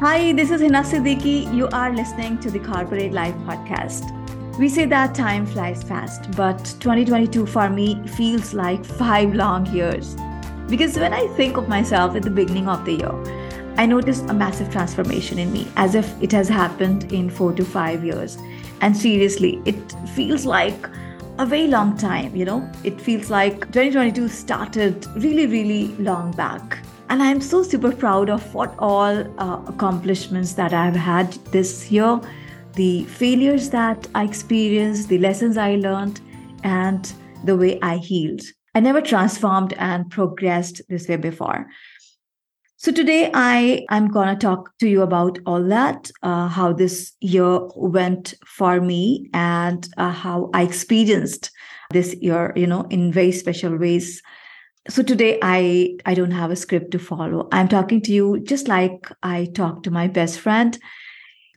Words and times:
Hi, 0.00 0.32
this 0.32 0.50
is 0.50 0.62
Hina 0.62 0.80
Siddiqui. 0.80 1.54
You 1.54 1.68
are 1.74 1.92
listening 1.92 2.38
to 2.38 2.50
the 2.50 2.58
Corporate 2.58 3.12
Life 3.12 3.34
Podcast. 3.46 4.06
We 4.58 4.70
say 4.70 4.86
that 4.86 5.14
time 5.14 5.44
flies 5.44 5.82
fast, 5.82 6.30
but 6.30 6.56
2022 6.80 7.44
for 7.44 7.68
me 7.68 8.02
feels 8.08 8.54
like 8.54 8.82
five 8.82 9.34
long 9.34 9.66
years. 9.66 10.16
Because 10.70 10.96
when 10.96 11.12
I 11.12 11.26
think 11.36 11.58
of 11.58 11.68
myself 11.68 12.16
at 12.16 12.22
the 12.22 12.30
beginning 12.30 12.66
of 12.66 12.86
the 12.86 12.94
year, 12.94 13.74
I 13.76 13.84
notice 13.84 14.20
a 14.20 14.32
massive 14.32 14.72
transformation 14.72 15.38
in 15.38 15.52
me, 15.52 15.70
as 15.76 15.94
if 15.94 16.10
it 16.22 16.32
has 16.32 16.48
happened 16.48 17.12
in 17.12 17.28
four 17.28 17.52
to 17.52 17.62
five 17.62 18.02
years. 18.02 18.38
And 18.80 18.96
seriously, 18.96 19.60
it 19.66 19.94
feels 20.14 20.46
like 20.46 20.88
a 21.36 21.44
very 21.44 21.66
long 21.66 21.98
time, 21.98 22.34
you 22.34 22.46
know? 22.46 22.66
It 22.84 22.98
feels 22.98 23.28
like 23.28 23.70
2022 23.72 24.28
started 24.28 25.06
really, 25.16 25.46
really 25.46 25.88
long 25.98 26.32
back 26.32 26.78
and 27.10 27.22
i'm 27.22 27.40
so 27.40 27.62
super 27.62 27.92
proud 27.92 28.30
of 28.30 28.54
what 28.54 28.74
all 28.78 29.20
uh, 29.38 29.62
accomplishments 29.66 30.54
that 30.54 30.72
i've 30.72 30.96
had 30.96 31.32
this 31.52 31.90
year 31.90 32.18
the 32.74 33.04
failures 33.04 33.70
that 33.70 34.08
i 34.14 34.24
experienced 34.24 35.08
the 35.08 35.18
lessons 35.18 35.56
i 35.56 35.74
learned 35.74 36.20
and 36.62 37.12
the 37.44 37.56
way 37.56 37.78
i 37.82 37.96
healed. 37.96 38.42
I 38.74 38.80
never 38.80 39.00
transformed 39.00 39.74
and 39.78 40.08
progressed 40.10 40.82
this 40.88 41.08
way 41.08 41.16
before. 41.16 41.66
So 42.76 42.92
today 42.92 43.30
i 43.34 43.84
going 44.08 44.28
to 44.28 44.36
talk 44.36 44.70
to 44.78 44.88
you 44.88 45.02
about 45.02 45.38
all 45.44 45.62
that 45.64 46.10
uh, 46.22 46.48
how 46.48 46.72
this 46.72 47.12
year 47.20 47.60
went 47.76 48.34
for 48.46 48.80
me 48.80 49.28
and 49.34 49.86
uh, 49.98 50.10
how 50.10 50.50
i 50.54 50.62
experienced 50.62 51.50
this 51.90 52.14
year 52.14 52.52
you 52.56 52.66
know 52.66 52.86
in 52.90 53.12
very 53.12 53.32
special 53.32 53.76
ways 53.76 54.22
so 54.88 55.02
today 55.02 55.38
i 55.42 55.96
i 56.06 56.14
don't 56.14 56.30
have 56.30 56.50
a 56.50 56.56
script 56.56 56.90
to 56.92 56.98
follow. 56.98 57.48
I'm 57.52 57.68
talking 57.68 58.00
to 58.02 58.12
you 58.12 58.40
just 58.40 58.68
like 58.68 59.10
i 59.22 59.46
talk 59.54 59.82
to 59.82 59.90
my 59.90 60.08
best 60.08 60.40
friend 60.40 60.78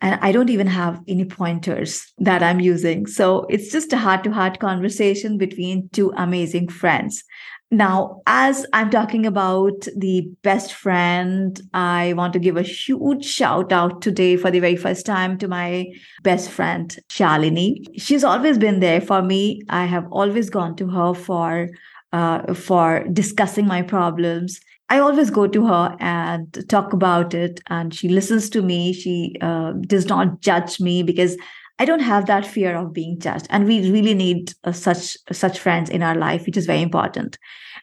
and 0.01 0.19
i 0.21 0.31
don't 0.31 0.49
even 0.49 0.67
have 0.67 0.99
any 1.07 1.25
pointers 1.25 2.11
that 2.17 2.43
i'm 2.43 2.59
using. 2.59 3.05
So 3.07 3.45
it's 3.49 3.71
just 3.71 3.93
a 3.93 3.97
heart 3.97 4.23
to 4.25 4.31
heart 4.31 4.59
conversation 4.59 5.37
between 5.37 5.89
two 5.89 6.11
amazing 6.17 6.67
friends. 6.67 7.23
Now 7.71 8.21
as 8.27 8.65
i'm 8.73 8.89
talking 8.89 9.25
about 9.25 9.87
the 9.95 10.29
best 10.43 10.73
friend 10.73 11.59
i 11.73 12.13
want 12.13 12.33
to 12.33 12.39
give 12.39 12.57
a 12.57 12.61
huge 12.61 13.25
shout 13.25 13.71
out 13.71 14.01
today 14.01 14.35
for 14.35 14.51
the 14.51 14.59
very 14.59 14.75
first 14.75 15.05
time 15.05 15.37
to 15.37 15.47
my 15.47 15.85
best 16.23 16.51
friend 16.51 16.99
shalini. 17.09 17.85
She's 17.97 18.25
always 18.25 18.57
been 18.57 18.79
there 18.81 19.01
for 19.01 19.21
me. 19.21 19.61
I 19.69 19.85
have 19.85 20.05
always 20.11 20.49
gone 20.49 20.75
to 20.75 20.87
her 20.89 21.13
for 21.13 21.69
uh, 22.13 22.53
for 22.53 23.03
discussing 23.11 23.67
my 23.67 23.81
problems. 23.81 24.59
I 24.89 24.99
always 24.99 25.29
go 25.29 25.47
to 25.47 25.65
her 25.65 25.97
and 25.99 26.63
talk 26.69 26.93
about 26.93 27.33
it, 27.33 27.59
and 27.67 27.93
she 27.93 28.07
listens 28.07 28.49
to 28.51 28.61
me. 28.61 28.93
She 28.93 29.35
uh, 29.41 29.73
does 29.87 30.05
not 30.05 30.41
judge 30.41 30.79
me 30.79 31.03
because 31.03 31.35
I 31.79 31.85
don't 31.85 32.01
have 32.01 32.27
that 32.27 32.45
fear 32.45 32.75
of 32.75 32.93
being 32.93 33.19
judged, 33.19 33.47
and 33.49 33.65
we 33.65 33.91
really 33.91 34.13
need 34.13 34.53
uh, 34.63 34.71
such 34.71 35.17
such 35.31 35.59
friends 35.59 35.89
in 35.89 36.03
our 36.03 36.15
life, 36.15 36.45
which 36.45 36.57
is 36.57 36.67
very 36.67 36.81
important. 36.81 37.37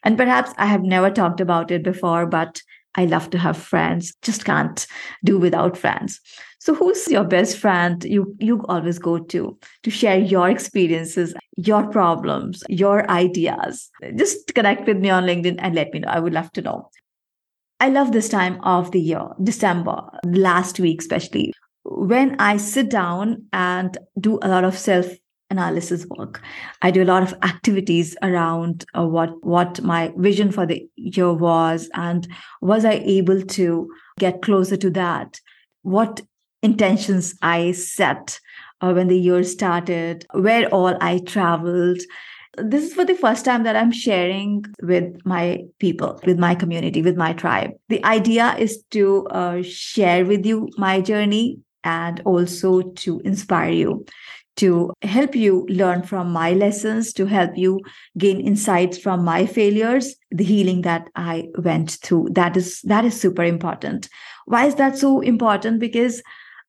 And 0.05 0.17
perhaps 0.17 0.55
I 0.57 0.67
have 0.67 0.83
never 0.83 1.11
talked 1.11 1.41
about 1.41 1.71
it 1.71 1.83
before, 1.83 2.27
but 2.27 2.63
I 2.95 3.05
love 3.07 3.31
to 3.31 3.39
have 3.39 3.57
friends. 3.57 4.15
Just 4.23 4.45
can't 4.45 4.87
do 5.25 5.39
without 5.39 5.77
friends. 5.77 6.21
So 6.61 6.75
who's 6.75 7.09
your 7.09 7.25
best 7.25 7.57
friend 7.57 8.05
you 8.05 8.37
you 8.39 8.63
always 8.69 8.99
go 8.99 9.19
to 9.19 9.59
to 9.83 9.91
share 9.91 10.19
your 10.19 10.51
experiences, 10.51 11.35
your 11.57 11.87
problems, 11.89 12.63
your 12.69 13.11
ideas? 13.11 13.91
Just 14.17 14.55
connect 14.55 14.87
with 14.87 14.99
me 14.99 15.09
on 15.09 15.25
LinkedIn 15.25 15.57
and 15.59 15.75
let 15.75 15.93
me 15.93 16.01
know. 16.01 16.09
I 16.09 16.21
would 16.21 16.35
love 16.35 16.53
to 16.53 16.63
know. 16.63 16.91
I 17.81 17.89
love 17.89 18.13
this 18.13 18.29
time 18.29 18.61
of 18.63 18.91
the 18.93 19.01
year, 19.01 19.27
December, 19.43 20.03
last 20.27 20.79
week 20.79 21.01
especially, 21.01 21.55
when 21.85 22.37
I 22.39 22.59
sit 22.59 22.91
down 22.91 23.47
and 23.55 23.97
do 24.21 24.39
a 24.43 24.49
lot 24.49 24.65
of 24.65 24.77
self 24.77 25.07
analysis 25.49 26.07
work. 26.11 26.43
I 26.83 26.91
do 26.91 27.03
a 27.03 27.11
lot 27.13 27.23
of 27.23 27.33
activities 27.43 28.17
around 28.23 28.85
uh, 28.95 29.07
what 29.07 29.31
what 29.45 29.83
my 29.83 30.13
vision 30.17 30.53
for 30.53 30.67
the 30.67 30.87
year 30.97 31.33
was 31.33 31.89
and 31.95 32.29
was 32.61 32.85
I 32.85 33.03
able 33.05 33.41
to 33.43 33.91
get 34.19 34.43
closer 34.43 34.77
to 34.77 34.91
that? 34.91 35.41
What 35.83 36.21
intentions 36.63 37.35
I 37.43 37.73
set 37.73 38.41
uh, 38.81 38.93
when 38.93 39.09
the 39.09 39.19
year 39.19 39.43
started, 39.45 40.27
where 40.33 40.69
all 40.69 40.97
I 41.01 41.19
traveled. 41.19 42.01
This 42.57 42.85
is 42.85 42.95
for 42.95 43.05
the 43.05 43.15
first 43.15 43.45
time 43.45 43.63
that 43.63 43.77
I'm 43.77 43.93
sharing 43.93 44.65
with 44.83 45.25
my 45.25 45.65
people, 45.79 46.21
with 46.27 46.39
my 46.39 46.55
community, 46.55 47.01
with 47.01 47.17
my 47.17 47.33
tribe. 47.33 47.71
The 47.89 48.05
idea 48.05 48.57
is 48.59 48.83
to 48.91 49.27
uh, 49.29 49.63
share 49.63 50.25
with 50.25 50.45
you 50.45 50.69
my 50.77 51.01
journey 51.01 51.61
and 51.85 52.21
also 52.25 52.83
to 52.83 53.21
inspire 53.21 53.71
you 53.71 54.05
to 54.57 54.93
help 55.01 55.35
you 55.35 55.67
learn 55.71 56.03
from 56.03 56.31
my 56.31 56.53
lessons, 56.53 57.15
to 57.15 57.25
help 57.25 57.51
you 57.57 57.81
gain 58.19 58.41
insights 58.41 58.99
from 58.99 59.25
my 59.25 59.47
failures, 59.47 60.15
the 60.31 60.45
healing 60.45 60.83
that 60.83 61.09
I 61.17 61.49
went 61.57 61.93
through. 62.03 62.29
That 62.33 62.59
is 62.59 62.83
that 62.83 63.07
is 63.07 63.19
super 63.19 63.43
important. 63.43 64.11
Why 64.45 64.67
is 64.67 64.75
that 64.75 64.99
so 64.99 65.21
important? 65.21 65.81
Because 65.81 66.23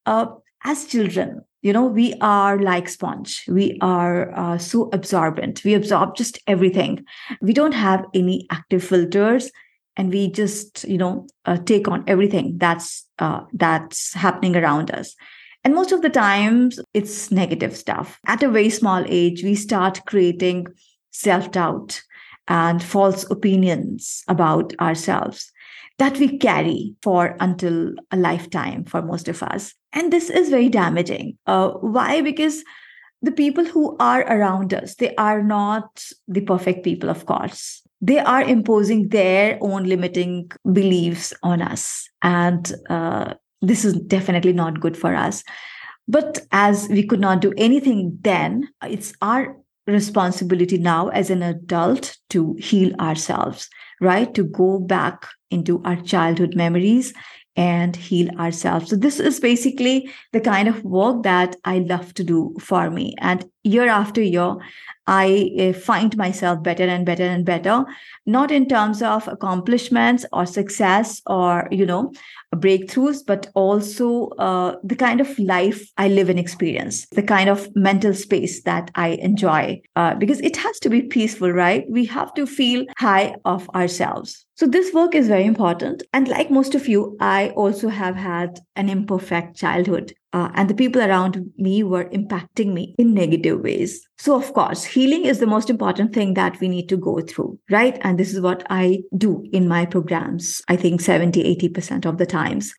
uh, 0.06 0.28
as 0.64 0.86
children, 0.86 1.42
you 1.62 1.74
know, 1.74 1.86
we 1.86 2.14
are 2.22 2.60
like 2.60 2.90
sponge. 2.90 3.44
We 3.48 3.78
are 3.82 4.32
uh, 4.38 4.58
so 4.58 4.90
absorbent. 4.94 5.64
We 5.64 5.74
absorb 5.74 6.16
just 6.16 6.40
everything. 6.48 7.06
We 7.42 7.54
don't 7.54 7.74
have 7.74 8.06
any 8.14 8.48
active 8.50 8.84
filters 8.84 9.52
and 9.98 10.10
we 10.10 10.32
just 10.32 10.86
you 10.86 10.98
know 10.98 11.28
uh, 11.46 11.58
take 11.58 11.88
on 11.88 12.04
everything 12.08 12.58
that's 12.58 13.06
uh, 13.20 13.42
that's 13.54 14.14
happening 14.14 14.56
around 14.56 14.90
us 14.92 15.16
and 15.64 15.76
most 15.76 15.92
of 15.92 16.02
the 16.02 16.10
times, 16.10 16.80
it's 16.94 17.32
negative 17.32 17.78
stuff. 17.78 18.20
At 18.26 18.42
a 18.42 18.50
very 18.50 18.70
small 18.70 19.04
age, 19.08 19.44
we 19.44 19.54
start 19.56 20.02
creating 20.08 20.68
self 21.12 21.52
doubt 21.52 22.02
and 22.48 22.84
false 22.84 23.30
opinions 23.30 24.24
about 24.28 24.74
ourselves 24.80 25.52
that 25.98 26.18
we 26.18 26.38
carry 26.40 26.96
for 27.04 27.36
until 27.40 27.94
a 28.12 28.18
lifetime 28.18 28.84
for 28.86 29.02
most 29.02 29.28
of 29.28 29.44
us. 29.44 29.76
And 29.94 30.12
this 30.12 30.30
is 30.30 30.50
very 30.50 30.70
damaging. 30.70 31.38
Uh, 31.46 31.70
why? 31.72 32.22
Because 32.22 32.64
the 33.22 33.32
people 33.32 33.66
who 33.66 33.96
are 34.00 34.22
around 34.22 34.74
us, 34.74 34.96
they 34.96 35.14
are 35.16 35.44
not 35.44 36.04
the 36.28 36.42
perfect 36.42 36.84
people, 36.84 37.10
of 37.10 37.26
course. 37.26 37.84
They 38.02 38.18
are 38.18 38.42
imposing 38.42 39.10
their 39.10 39.60
own 39.62 39.84
limiting 39.84 40.50
beliefs 40.72 41.34
on 41.44 41.62
us. 41.62 42.10
And 42.24 42.72
uh, 42.90 43.36
this 43.62 43.86
is 43.86 43.94
definitely 43.94 44.54
not 44.54 44.80
good 44.80 44.98
for 44.98 45.14
us. 45.14 45.44
But 46.08 46.40
as 46.52 46.90
we 46.90 47.04
could 47.04 47.20
not 47.20 47.42
do 47.42 47.54
anything 47.58 48.18
then, 48.22 48.70
it's 48.84 49.14
our 49.22 49.56
responsibility 49.88 50.78
now 50.78 51.10
as 51.10 51.30
an 51.30 51.42
adult 51.42 52.18
to 52.30 52.56
heal 52.60 52.94
ourselves, 52.96 53.70
right? 54.00 54.34
To 54.36 54.44
go 54.44 54.80
back 54.80 55.28
into 55.50 55.82
our 55.84 55.98
childhood 56.02 56.56
memories 56.56 57.14
and 57.56 57.96
heal 57.96 58.30
ourselves. 58.40 58.90
So, 58.90 58.96
this 58.96 59.20
is 59.20 59.40
basically 59.40 60.10
the 60.32 60.40
kind 60.40 60.68
of 60.68 60.84
work 60.84 61.24
that 61.24 61.56
I 61.66 61.80
love 61.80 62.14
to 62.16 62.24
do 62.24 62.56
for 62.60 62.90
me. 62.90 63.16
And 63.20 63.46
year 63.64 63.90
after 63.90 64.22
year, 64.22 64.56
I 65.12 65.52
uh, 65.60 65.74
find 65.74 66.16
myself 66.16 66.64
better 66.64 66.86
and 66.86 67.06
better 67.06 67.24
and 67.24 67.44
better, 67.46 67.84
not 68.26 68.50
in 68.50 68.70
terms 68.70 69.02
of 69.02 69.28
accomplishments 69.28 70.26
or 70.32 70.46
success 70.46 71.22
or, 71.28 71.68
you 71.70 71.86
know, 71.86 72.14
breakthroughs, 72.56 73.22
but 73.28 73.50
also 73.54 74.30
uh, 74.40 74.78
the 74.86 74.96
kind 74.96 75.20
of 75.20 75.38
life 75.38 75.86
I 75.98 76.08
live 76.08 76.30
and 76.30 76.40
experience, 76.40 77.08
the 77.12 77.24
kind 77.24 77.50
of 77.50 77.68
mental 77.76 78.14
space 78.14 78.64
that 78.64 78.90
I 78.96 79.10
enjoy, 79.10 79.82
uh, 79.98 80.16
because 80.16 80.40
it 80.40 80.56
has 80.56 80.80
to 80.80 80.90
be 80.90 81.02
peaceful, 81.02 81.52
right? 81.52 81.84
We 81.90 82.06
have 82.06 82.34
to 82.36 82.48
feel 82.48 82.86
high 82.98 83.36
of 83.44 83.70
ourselves. 83.72 84.46
So, 84.56 84.66
this 84.66 84.94
work 84.94 85.14
is 85.14 85.28
very 85.28 85.46
important. 85.46 86.04
And 86.14 86.30
like 86.30 86.50
most 86.50 86.74
of 86.74 86.88
you, 86.88 87.18
I 87.20 87.50
also 87.50 87.90
have 87.90 88.16
had 88.16 88.62
an 88.78 88.88
imperfect 88.88 89.58
childhood. 89.58 90.14
Uh, 90.34 90.50
and 90.54 90.70
the 90.70 90.74
people 90.74 91.02
around 91.02 91.52
me 91.58 91.84
were 91.84 92.06
impacting 92.06 92.74
me 92.74 92.96
in 92.98 93.14
negative 93.14 93.60
ways. 93.60 94.08
So, 94.18 94.38
of 94.38 94.54
course, 94.54 94.86
healing 94.86 95.26
is 95.26 95.40
the 95.40 95.46
most 95.46 95.70
important 95.70 96.14
thing 96.14 96.36
that 96.36 96.58
we 96.62 96.70
need 96.70 96.88
to 96.88 96.96
go 96.98 97.20
through, 97.20 97.60
right? 97.70 98.00
And 98.02 98.18
this 98.18 98.34
is 98.34 98.40
what 98.40 98.64
I 98.70 99.00
do 99.18 99.44
in 99.52 99.68
my 99.68 99.86
programs, 99.86 100.62
I 100.70 100.78
think 100.78 101.02
70, 101.02 101.44
80% 101.70 102.06
of 102.06 102.18
the 102.18 102.26
times. 102.26 102.74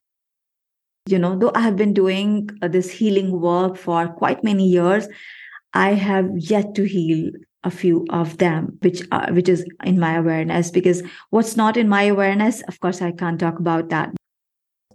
You 1.06 1.18
know, 1.18 1.36
though 1.38 1.52
I 1.54 1.60
have 1.60 1.76
been 1.76 1.92
doing 1.92 2.48
uh, 2.62 2.68
this 2.68 2.90
healing 2.90 3.38
work 3.38 3.76
for 3.76 4.08
quite 4.08 4.42
many 4.42 4.66
years, 4.66 5.06
I 5.74 5.92
have 5.92 6.30
yet 6.36 6.74
to 6.76 6.84
heal 6.84 7.32
a 7.64 7.70
few 7.70 8.06
of 8.10 8.38
them 8.38 8.78
which 8.82 9.02
are, 9.12 9.32
which 9.32 9.48
is 9.48 9.64
in 9.84 9.98
my 9.98 10.14
awareness 10.14 10.70
because 10.70 11.02
what's 11.30 11.56
not 11.56 11.76
in 11.76 11.88
my 11.88 12.02
awareness 12.02 12.60
of 12.62 12.80
course 12.80 13.00
i 13.00 13.12
can't 13.12 13.38
talk 13.38 13.58
about 13.58 13.88
that 13.88 14.12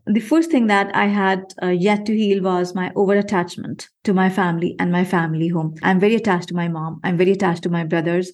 the 0.08 0.20
first 0.22 0.50
thing 0.50 0.68
that 0.68 0.94
i 0.96 1.06
had 1.06 1.54
uh, 1.62 1.68
yet 1.68 2.06
to 2.06 2.16
heal 2.16 2.42
was 2.42 2.74
my 2.74 2.92
over 2.96 3.16
attachment 3.16 3.90
to 4.04 4.14
my 4.14 4.30
family 4.30 4.76
and 4.80 4.92
my 4.92 5.04
family 5.04 5.50
home. 5.50 5.76
I'm 5.84 6.00
very 6.00 6.16
attached 6.16 6.48
to 6.50 6.56
my 6.56 6.70
mom. 6.70 7.02
I'm 7.04 7.18
very 7.18 7.32
attached 7.32 7.64
to 7.64 7.70
my 7.70 7.84
brothers. 7.84 8.32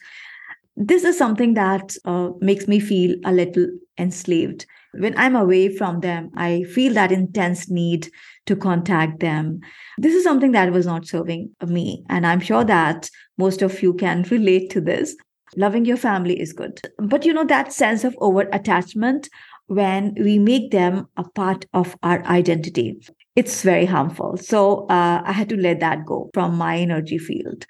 This 0.75 1.03
is 1.03 1.17
something 1.17 1.55
that 1.55 1.95
uh, 2.05 2.29
makes 2.41 2.67
me 2.67 2.79
feel 2.79 3.15
a 3.25 3.31
little 3.31 3.67
enslaved. 3.97 4.65
When 4.95 5.17
i'm 5.17 5.35
away 5.35 5.75
from 5.75 6.01
them 6.01 6.29
i 6.37 6.63
feel 6.75 6.93
that 6.93 7.11
intense 7.11 7.67
need 7.67 8.09
to 8.45 8.55
contact 8.55 9.19
them. 9.19 9.59
This 9.97 10.13
is 10.13 10.23
something 10.23 10.51
that 10.51 10.71
was 10.71 10.85
not 10.85 11.07
serving 11.07 11.49
me 11.65 12.03
and 12.09 12.27
i'm 12.27 12.39
sure 12.39 12.63
that 12.63 13.09
most 13.37 13.63
of 13.63 13.81
you 13.81 13.93
can 13.93 14.23
relate 14.31 14.69
to 14.71 14.81
this. 14.81 15.15
Loving 15.55 15.85
your 15.85 15.97
family 15.97 16.39
is 16.39 16.51
good. 16.51 16.79
But 16.97 17.25
you 17.25 17.33
know 17.33 17.45
that 17.45 17.73
sense 17.73 18.03
of 18.03 18.15
over 18.19 18.47
attachment 18.51 19.29
when 19.67 20.13
we 20.15 20.37
make 20.37 20.71
them 20.71 21.07
a 21.17 21.23
part 21.23 21.65
of 21.73 21.95
our 22.03 22.25
identity 22.25 22.99
it's 23.35 23.61
very 23.63 23.85
harmful 23.85 24.37
so 24.37 24.85
uh, 24.87 25.21
i 25.25 25.31
had 25.31 25.49
to 25.49 25.57
let 25.57 25.79
that 25.79 26.05
go 26.05 26.29
from 26.33 26.55
my 26.55 26.77
energy 26.77 27.17
field 27.17 27.65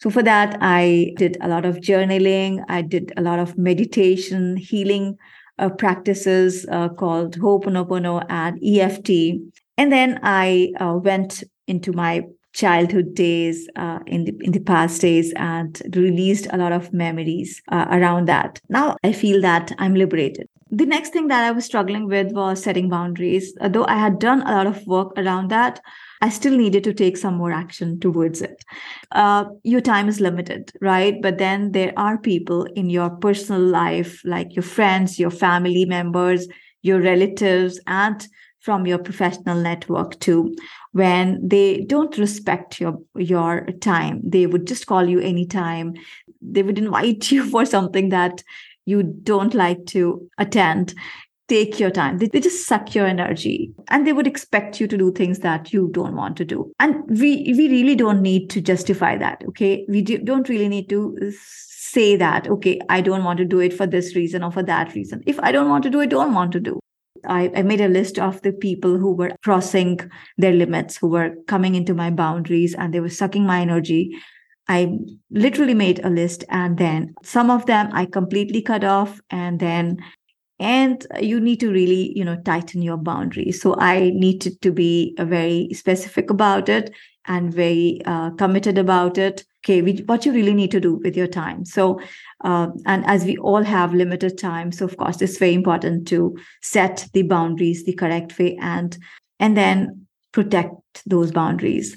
so 0.00 0.10
for 0.10 0.22
that 0.22 0.56
i 0.60 1.12
did 1.16 1.36
a 1.40 1.48
lot 1.48 1.64
of 1.64 1.76
journaling 1.76 2.62
i 2.68 2.82
did 2.82 3.12
a 3.16 3.22
lot 3.22 3.38
of 3.38 3.56
meditation 3.58 4.56
healing 4.56 5.16
uh, 5.58 5.68
practices 5.68 6.66
uh, 6.70 6.88
called 6.88 7.36
Ho'oponopono 7.36 8.24
and 8.28 8.58
EFT. 8.62 9.40
And 9.76 9.92
then 9.92 10.20
I 10.22 10.72
uh, 10.80 10.94
went 11.02 11.44
into 11.66 11.92
my 11.92 12.22
childhood 12.52 13.14
days 13.14 13.68
uh, 13.76 13.98
in 14.06 14.24
the 14.24 14.34
in 14.40 14.52
the 14.52 14.60
past 14.60 15.00
days 15.00 15.32
and 15.36 15.80
released 15.94 16.48
a 16.50 16.56
lot 16.56 16.72
of 16.72 16.92
memories 16.92 17.60
uh, 17.70 17.86
around 17.90 18.26
that. 18.26 18.60
Now 18.68 18.96
I 19.04 19.12
feel 19.12 19.40
that 19.42 19.72
I'm 19.78 19.94
liberated. 19.94 20.48
The 20.70 20.86
next 20.86 21.12
thing 21.12 21.28
that 21.28 21.44
I 21.44 21.50
was 21.50 21.64
struggling 21.64 22.06
with 22.06 22.32
was 22.32 22.62
setting 22.62 22.88
boundaries. 22.88 23.54
Though 23.60 23.86
I 23.86 23.98
had 23.98 24.18
done 24.18 24.42
a 24.42 24.52
lot 24.52 24.66
of 24.66 24.86
work 24.86 25.12
around 25.16 25.50
that, 25.50 25.80
I 26.20 26.28
still 26.28 26.56
needed 26.56 26.84
to 26.84 26.92
take 26.92 27.16
some 27.16 27.34
more 27.34 27.52
action 27.52 28.00
towards 28.00 28.42
it. 28.42 28.64
Uh, 29.12 29.46
your 29.62 29.80
time 29.80 30.08
is 30.08 30.20
limited, 30.20 30.72
right? 30.80 31.20
But 31.22 31.38
then 31.38 31.72
there 31.72 31.92
are 31.96 32.18
people 32.18 32.64
in 32.64 32.90
your 32.90 33.10
personal 33.10 33.62
life, 33.62 34.20
like 34.24 34.54
your 34.54 34.64
friends, 34.64 35.18
your 35.18 35.30
family 35.30 35.84
members, 35.84 36.48
your 36.82 37.00
relatives, 37.00 37.80
and 37.86 38.26
from 38.60 38.86
your 38.86 38.98
professional 38.98 39.58
network 39.58 40.18
too 40.20 40.54
when 40.92 41.46
they 41.46 41.84
don't 41.84 42.18
respect 42.18 42.80
your 42.80 43.00
your 43.16 43.66
time 43.80 44.20
they 44.24 44.46
would 44.46 44.66
just 44.66 44.86
call 44.86 45.08
you 45.08 45.20
anytime 45.20 45.94
they 46.42 46.62
would 46.62 46.78
invite 46.78 47.30
you 47.32 47.48
for 47.48 47.64
something 47.64 48.08
that 48.08 48.42
you 48.88 49.02
don't 49.02 49.54
like 49.54 49.84
to 49.86 50.28
attend 50.38 50.94
take 51.48 51.80
your 51.80 51.90
time. 51.90 52.18
They, 52.18 52.26
they 52.26 52.40
just 52.40 52.66
suck 52.66 52.94
your 52.94 53.06
energy 53.06 53.72
and 53.88 54.06
they 54.06 54.12
would 54.12 54.26
expect 54.26 54.80
you 54.80 54.86
to 54.86 54.98
do 54.98 55.10
things 55.12 55.38
that 55.40 55.72
you 55.72 55.88
don't 55.92 56.14
want 56.14 56.36
to 56.36 56.44
do. 56.44 56.70
And 56.78 56.96
we, 57.08 57.54
we 57.56 57.68
really 57.68 57.96
don't 57.96 58.20
need 58.20 58.50
to 58.50 58.60
justify 58.60 59.16
that. 59.16 59.42
Okay. 59.48 59.86
We 59.88 60.02
do, 60.02 60.18
don't 60.18 60.48
really 60.48 60.68
need 60.68 60.90
to 60.90 61.32
say 61.40 62.16
that, 62.16 62.48
okay, 62.48 62.78
I 62.90 63.00
don't 63.00 63.24
want 63.24 63.38
to 63.38 63.46
do 63.46 63.60
it 63.60 63.72
for 63.72 63.86
this 63.86 64.14
reason 64.14 64.44
or 64.44 64.52
for 64.52 64.62
that 64.64 64.94
reason. 64.94 65.22
If 65.26 65.40
I 65.40 65.50
don't 65.50 65.70
want 65.70 65.84
to 65.84 65.90
do 65.90 66.00
it, 66.00 66.04
I 66.04 66.06
don't 66.06 66.34
want 66.34 66.52
to 66.52 66.60
do. 66.60 66.80
I, 67.26 67.50
I 67.56 67.62
made 67.62 67.80
a 67.80 67.88
list 67.88 68.18
of 68.18 68.42
the 68.42 68.52
people 68.52 68.98
who 68.98 69.12
were 69.12 69.32
crossing 69.42 69.98
their 70.36 70.52
limits, 70.52 70.98
who 70.98 71.08
were 71.08 71.34
coming 71.46 71.74
into 71.74 71.94
my 71.94 72.10
boundaries 72.10 72.74
and 72.74 72.92
they 72.92 73.00
were 73.00 73.08
sucking 73.08 73.44
my 73.44 73.60
energy. 73.60 74.12
I 74.68 74.98
literally 75.30 75.74
made 75.74 76.04
a 76.04 76.10
list 76.10 76.44
and 76.50 76.76
then 76.76 77.14
some 77.22 77.50
of 77.50 77.66
them 77.66 77.88
I 77.92 78.04
completely 78.04 78.62
cut 78.62 78.84
off 78.84 79.20
and 79.30 79.58
then 79.58 79.98
and 80.60 81.06
you 81.20 81.38
need 81.38 81.60
to 81.60 81.70
really 81.70 82.12
you 82.16 82.24
know 82.24 82.36
tighten 82.44 82.82
your 82.82 82.96
boundaries. 82.96 83.60
So 83.62 83.76
i 83.78 84.10
needed 84.14 84.60
to 84.62 84.72
be 84.72 85.14
uh, 85.18 85.24
very 85.24 85.68
specific 85.72 86.30
about 86.30 86.68
it 86.68 86.90
and 87.26 87.52
very 87.52 88.00
uh, 88.04 88.30
committed 88.30 88.78
about 88.78 89.18
it. 89.18 89.44
Okay 89.64 89.82
we, 89.82 89.92
what 90.06 90.26
you 90.26 90.32
really 90.32 90.54
need 90.54 90.70
to 90.72 90.80
do 90.80 90.96
with 90.96 91.16
your 91.16 91.26
time. 91.26 91.64
So 91.64 92.00
uh, 92.44 92.68
and 92.86 93.06
as 93.06 93.24
we 93.24 93.36
all 93.38 93.62
have 93.62 93.94
limited 93.94 94.36
time 94.36 94.72
so 94.72 94.84
of 94.84 94.96
course 94.96 95.22
it's 95.22 95.38
very 95.38 95.54
important 95.54 96.08
to 96.08 96.36
set 96.62 97.08
the 97.14 97.22
boundaries 97.22 97.84
the 97.84 97.94
correct 97.94 98.38
way 98.38 98.58
and 98.60 98.98
and 99.40 99.56
then 99.56 100.06
protect 100.32 100.74
those 101.06 101.32
boundaries 101.32 101.96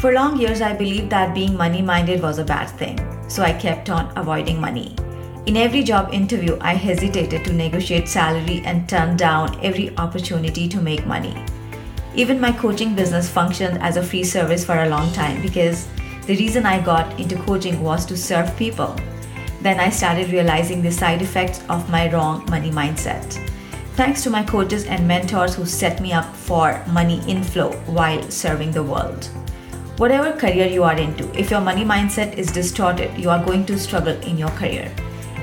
for 0.00 0.12
long 0.12 0.38
years 0.38 0.60
i 0.60 0.72
believed 0.72 1.10
that 1.10 1.34
being 1.34 1.56
money 1.56 1.82
minded 1.82 2.22
was 2.22 2.38
a 2.38 2.44
bad 2.44 2.66
thing 2.78 2.98
so 3.28 3.42
i 3.42 3.52
kept 3.52 3.90
on 3.90 4.12
avoiding 4.16 4.60
money 4.60 4.94
in 5.48 5.56
every 5.56 5.82
job 5.82 6.12
interview, 6.12 6.58
I 6.60 6.74
hesitated 6.74 7.42
to 7.46 7.54
negotiate 7.54 8.06
salary 8.06 8.60
and 8.66 8.86
turned 8.86 9.18
down 9.18 9.58
every 9.64 9.96
opportunity 9.96 10.68
to 10.68 10.78
make 10.78 11.06
money. 11.06 11.34
Even 12.14 12.38
my 12.38 12.52
coaching 12.52 12.94
business 12.94 13.30
functioned 13.30 13.78
as 13.80 13.96
a 13.96 14.02
free 14.02 14.24
service 14.24 14.62
for 14.62 14.82
a 14.82 14.88
long 14.90 15.10
time 15.14 15.40
because 15.40 15.88
the 16.26 16.36
reason 16.36 16.66
I 16.66 16.84
got 16.84 17.18
into 17.18 17.36
coaching 17.44 17.80
was 17.80 18.04
to 18.06 18.14
serve 18.14 18.54
people. 18.58 18.94
Then 19.62 19.80
I 19.80 19.88
started 19.88 20.30
realizing 20.30 20.82
the 20.82 20.92
side 20.92 21.22
effects 21.22 21.62
of 21.70 21.88
my 21.88 22.12
wrong 22.12 22.44
money 22.50 22.70
mindset. 22.70 23.32
Thanks 23.94 24.22
to 24.24 24.30
my 24.30 24.42
coaches 24.42 24.84
and 24.84 25.08
mentors 25.08 25.54
who 25.54 25.64
set 25.64 26.02
me 26.02 26.12
up 26.12 26.36
for 26.36 26.84
money 26.88 27.22
inflow 27.26 27.72
while 27.86 28.22
serving 28.30 28.72
the 28.72 28.84
world. 28.84 29.30
Whatever 29.98 30.30
career 30.30 30.68
you 30.68 30.84
are 30.84 30.96
into, 30.96 31.28
if 31.36 31.50
your 31.50 31.60
money 31.60 31.84
mindset 31.84 32.38
is 32.38 32.52
distorted, 32.52 33.10
you 33.18 33.30
are 33.30 33.44
going 33.44 33.66
to 33.66 33.76
struggle 33.76 34.14
in 34.22 34.38
your 34.38 34.50
career. 34.50 34.94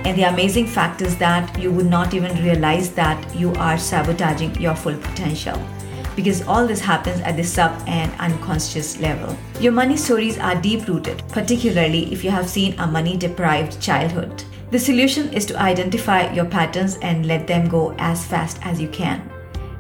And 0.06 0.18
the 0.18 0.30
amazing 0.30 0.66
fact 0.66 1.02
is 1.02 1.18
that 1.18 1.60
you 1.60 1.72
would 1.72 1.88
not 1.88 2.14
even 2.14 2.42
realize 2.42 2.90
that 2.92 3.36
you 3.36 3.54
are 3.56 3.78
sabotaging 3.78 4.56
your 4.62 4.74
full 4.74 4.96
potential 4.96 5.62
because 6.16 6.42
all 6.48 6.66
this 6.66 6.80
happens 6.80 7.20
at 7.20 7.36
the 7.36 7.44
sub 7.44 7.74
and 7.86 8.10
unconscious 8.22 8.98
level. 9.02 9.36
Your 9.60 9.74
money 9.74 9.98
stories 9.98 10.40
are 10.40 10.56
deep 10.62 10.88
rooted, 10.88 11.22
particularly 11.28 12.14
if 12.14 12.24
you 12.24 12.32
have 12.32 12.50
seen 12.50 12.80
a 12.80 12.88
money 12.88 13.18
deprived 13.18 13.82
childhood. 13.82 14.42
The 14.72 14.80
solution 14.80 15.34
is 15.34 15.46
to 15.48 15.60
identify 15.60 16.32
your 16.32 16.46
patterns 16.46 16.98
and 17.02 17.26
let 17.26 17.46
them 17.46 17.68
go 17.68 17.94
as 17.98 18.26
fast 18.26 18.60
as 18.62 18.80
you 18.80 18.88
can 18.88 19.30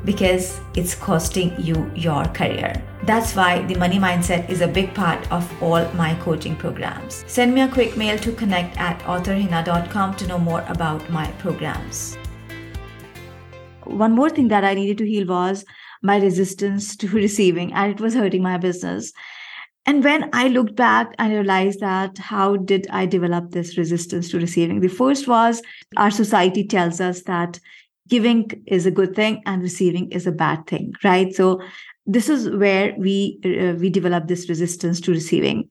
because 0.03 0.59
it's 0.75 0.93
costing 0.93 1.55
you 1.57 1.89
your 1.95 2.25
career. 2.25 2.83
That's 3.05 3.35
why 3.35 3.61
the 3.61 3.75
money 3.75 3.99
mindset 3.99 4.49
is 4.49 4.61
a 4.61 4.67
big 4.67 4.91
part 4.95 5.31
of 5.31 5.45
all 5.61 5.87
my 5.93 6.15
coaching 6.15 6.55
programs. 6.55 7.23
Send 7.27 7.53
me 7.53 7.61
a 7.61 7.67
quick 7.67 7.95
mail 7.95 8.17
to 8.17 8.31
connect 8.31 8.79
at 8.79 8.99
authorhina.com 9.01 10.15
to 10.15 10.25
know 10.25 10.39
more 10.39 10.65
about 10.67 11.07
my 11.11 11.27
programs. 11.33 12.17
One 13.83 14.13
more 14.13 14.31
thing 14.31 14.47
that 14.47 14.63
I 14.63 14.73
needed 14.73 14.97
to 14.97 15.07
heal 15.07 15.27
was 15.27 15.63
my 16.01 16.17
resistance 16.17 16.95
to 16.97 17.07
receiving, 17.23 17.73
and 17.73 17.91
it 17.91 18.01
was 18.01 18.15
hurting 18.15 18.41
my 18.41 18.57
business. 18.57 19.13
And 19.85 20.03
when 20.03 20.27
I 20.33 20.47
looked 20.47 20.75
back, 20.75 21.13
I 21.19 21.29
realized 21.29 21.81
that 21.81 22.17
how 22.17 22.55
did 22.55 22.87
I 22.89 23.05
develop 23.05 23.51
this 23.51 23.77
resistance 23.77 24.31
to 24.31 24.39
receiving? 24.39 24.79
The 24.79 24.87
first 24.87 25.27
was 25.27 25.61
our 25.95 26.09
society 26.09 26.65
tells 26.65 26.99
us 26.99 27.21
that 27.23 27.59
giving 28.07 28.63
is 28.65 28.87
a 28.87 28.91
good 28.91 29.15
thing 29.15 29.43
and 29.45 29.61
receiving 29.61 30.11
is 30.11 30.27
a 30.27 30.31
bad 30.31 30.67
thing 30.67 30.93
right 31.03 31.33
so 31.33 31.59
this 32.05 32.29
is 32.29 32.49
where 32.49 32.93
we 32.97 33.39
uh, 33.43 33.77
we 33.79 33.89
develop 33.89 34.27
this 34.27 34.47
resistance 34.49 35.01
to 35.01 35.11
receiving. 35.11 35.69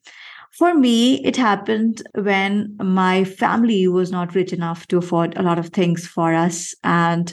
For 0.53 0.75
me 0.75 1.25
it 1.25 1.37
happened 1.37 2.03
when 2.15 2.77
my 2.81 3.25
family 3.25 3.89
was 3.89 4.11
not 4.11 4.35
rich 4.35 4.53
enough 4.53 4.87
to 4.89 4.99
afford 4.99 5.37
a 5.37 5.43
lot 5.43 5.59
of 5.59 5.69
things 5.69 6.07
for 6.07 6.35
us. 6.35 6.75
And 6.85 7.33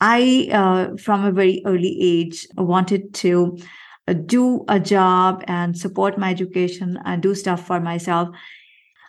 i 0.00 0.48
uh, 0.52 0.96
from 0.96 1.24
a 1.24 1.32
very 1.32 1.62
early 1.66 1.96
age 2.00 2.46
wanted 2.56 3.14
to 3.14 3.56
uh, 4.08 4.12
do 4.12 4.64
a 4.68 4.80
job 4.80 5.44
and 5.46 5.78
support 5.78 6.18
my 6.18 6.30
education 6.30 6.98
and 7.04 7.22
do 7.22 7.34
stuff 7.34 7.66
for 7.66 7.80
myself. 7.80 8.28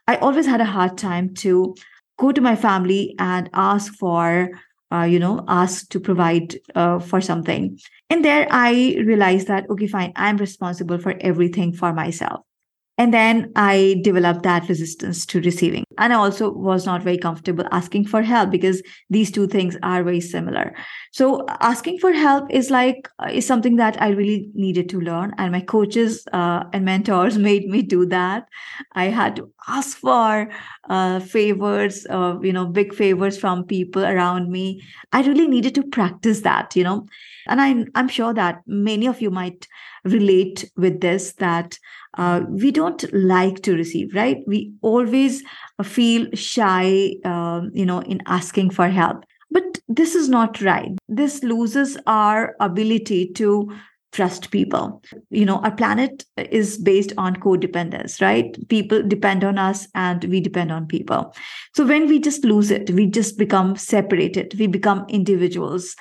I 0.08 0.18
always 0.18 0.46
had 0.46 0.62
a 0.62 0.66
hard 0.66 0.98
time 0.98 1.34
to 1.36 1.76
go 2.18 2.32
to 2.32 2.42
my 2.42 2.56
family 2.56 3.16
and 3.20 3.50
ask 3.54 3.94
for 3.96 4.52
uh, 4.92 5.04
you 5.04 5.20
know 5.20 5.44
asked 5.48 5.92
to 5.92 6.00
provide 6.00 6.56
uh, 6.76 7.00
for 7.00 7.22
something. 7.22 7.78
And 8.10 8.24
there 8.24 8.48
i 8.52 8.96
realized 9.06 9.48
that 9.48 9.70
okay 9.70 9.88
fine 9.88 10.14
i'm 10.16 10.38
responsible 10.38 11.00
for 11.00 11.16
everything 11.22 11.74
for 11.74 11.94
myself 11.94 12.42
and 12.98 13.14
then 13.14 13.52
I 13.58 14.00
developed 14.04 14.44
that 14.44 14.70
resistance 14.70 15.26
to 15.28 15.42
receiving. 15.42 15.84
And 15.98 16.14
I 16.14 16.16
also 16.16 16.52
was 16.52 16.86
not 16.86 17.04
very 17.04 17.18
comfortable 17.18 17.66
asking 17.72 18.08
for 18.08 18.22
help 18.22 18.52
because 18.52 18.82
these 19.10 19.32
two 19.32 19.48
things 19.48 19.76
are 19.84 20.02
very 20.02 20.22
similar. 20.22 20.74
So 21.12 21.46
asking 21.60 22.00
for 22.00 22.14
help 22.14 22.50
is 22.50 22.70
like, 22.70 23.10
uh, 23.20 23.30
is 23.32 23.46
something 23.46 23.76
that 23.78 24.02
I 24.02 24.10
really 24.10 24.50
needed 24.54 24.88
to 24.90 25.02
learn. 25.02 25.34
And 25.38 25.52
my 25.52 25.60
coaches 25.60 26.26
uh, 26.32 26.64
and 26.72 26.86
mentors 26.86 27.38
made 27.50 27.68
me 27.68 27.82
do 27.82 28.06
that. 28.06 28.48
I 28.94 29.06
had 29.06 29.36
to 29.38 29.52
ask 29.68 29.98
for 29.98 30.50
uh, 30.90 31.20
favors, 31.20 32.06
uh, 32.10 32.38
you 32.42 32.54
know, 32.54 32.66
big 32.66 32.94
favors 32.94 33.38
from 33.38 33.66
people 33.66 34.06
around 34.06 34.50
me. 34.50 34.82
I 35.12 35.22
really 35.22 35.50
needed 35.50 35.76
to 35.76 35.84
practice 35.84 36.42
that, 36.42 36.76
you 36.78 36.84
know. 36.86 37.08
And 37.48 37.60
I'm, 37.60 37.88
I'm 37.94 38.08
sure 38.08 38.34
that 38.34 38.62
many 38.66 39.06
of 39.08 39.22
you 39.22 39.32
might 39.32 39.68
relate 40.06 40.72
with 40.78 41.02
this 41.02 41.34
that 41.34 41.78
uh, 42.18 42.42
we 42.50 42.72
don't 42.72 43.04
like 43.14 43.62
to 43.64 43.76
receive 43.76 44.14
right? 44.14 44.38
We 44.48 44.72
always 44.82 45.44
feel 45.84 46.28
shy 46.34 47.16
um, 47.26 47.72
you 47.74 47.86
know 47.86 48.02
in 48.02 48.22
asking 48.26 48.70
for 48.70 48.88
help. 48.88 49.24
But 49.52 49.80
this 49.88 50.16
is 50.16 50.30
not 50.30 50.62
right. 50.62 50.92
This 51.08 51.44
loses 51.44 51.98
our 52.08 52.56
ability 52.60 53.32
to 53.34 53.72
trust 54.12 54.50
people. 54.50 55.02
You 55.30 55.46
know 55.46 55.58
our 55.58 55.76
planet 55.76 56.24
is 56.38 56.78
based 56.78 57.12
on 57.18 57.36
codependence 57.36 58.22
right? 58.22 58.56
People 58.70 59.04
depend 59.04 59.44
on 59.44 59.58
us 59.58 59.88
and 59.94 60.24
we 60.26 60.40
depend 60.40 60.72
on 60.72 60.88
people. 60.88 61.34
So 61.74 61.86
when 61.86 62.08
we 62.08 62.20
just 62.20 62.46
lose 62.46 62.72
it 62.72 62.90
we 62.92 63.08
just 63.08 63.38
become 63.38 63.76
separated. 63.76 64.56
We 64.58 64.68
become 64.68 65.06
individuals 65.10 65.96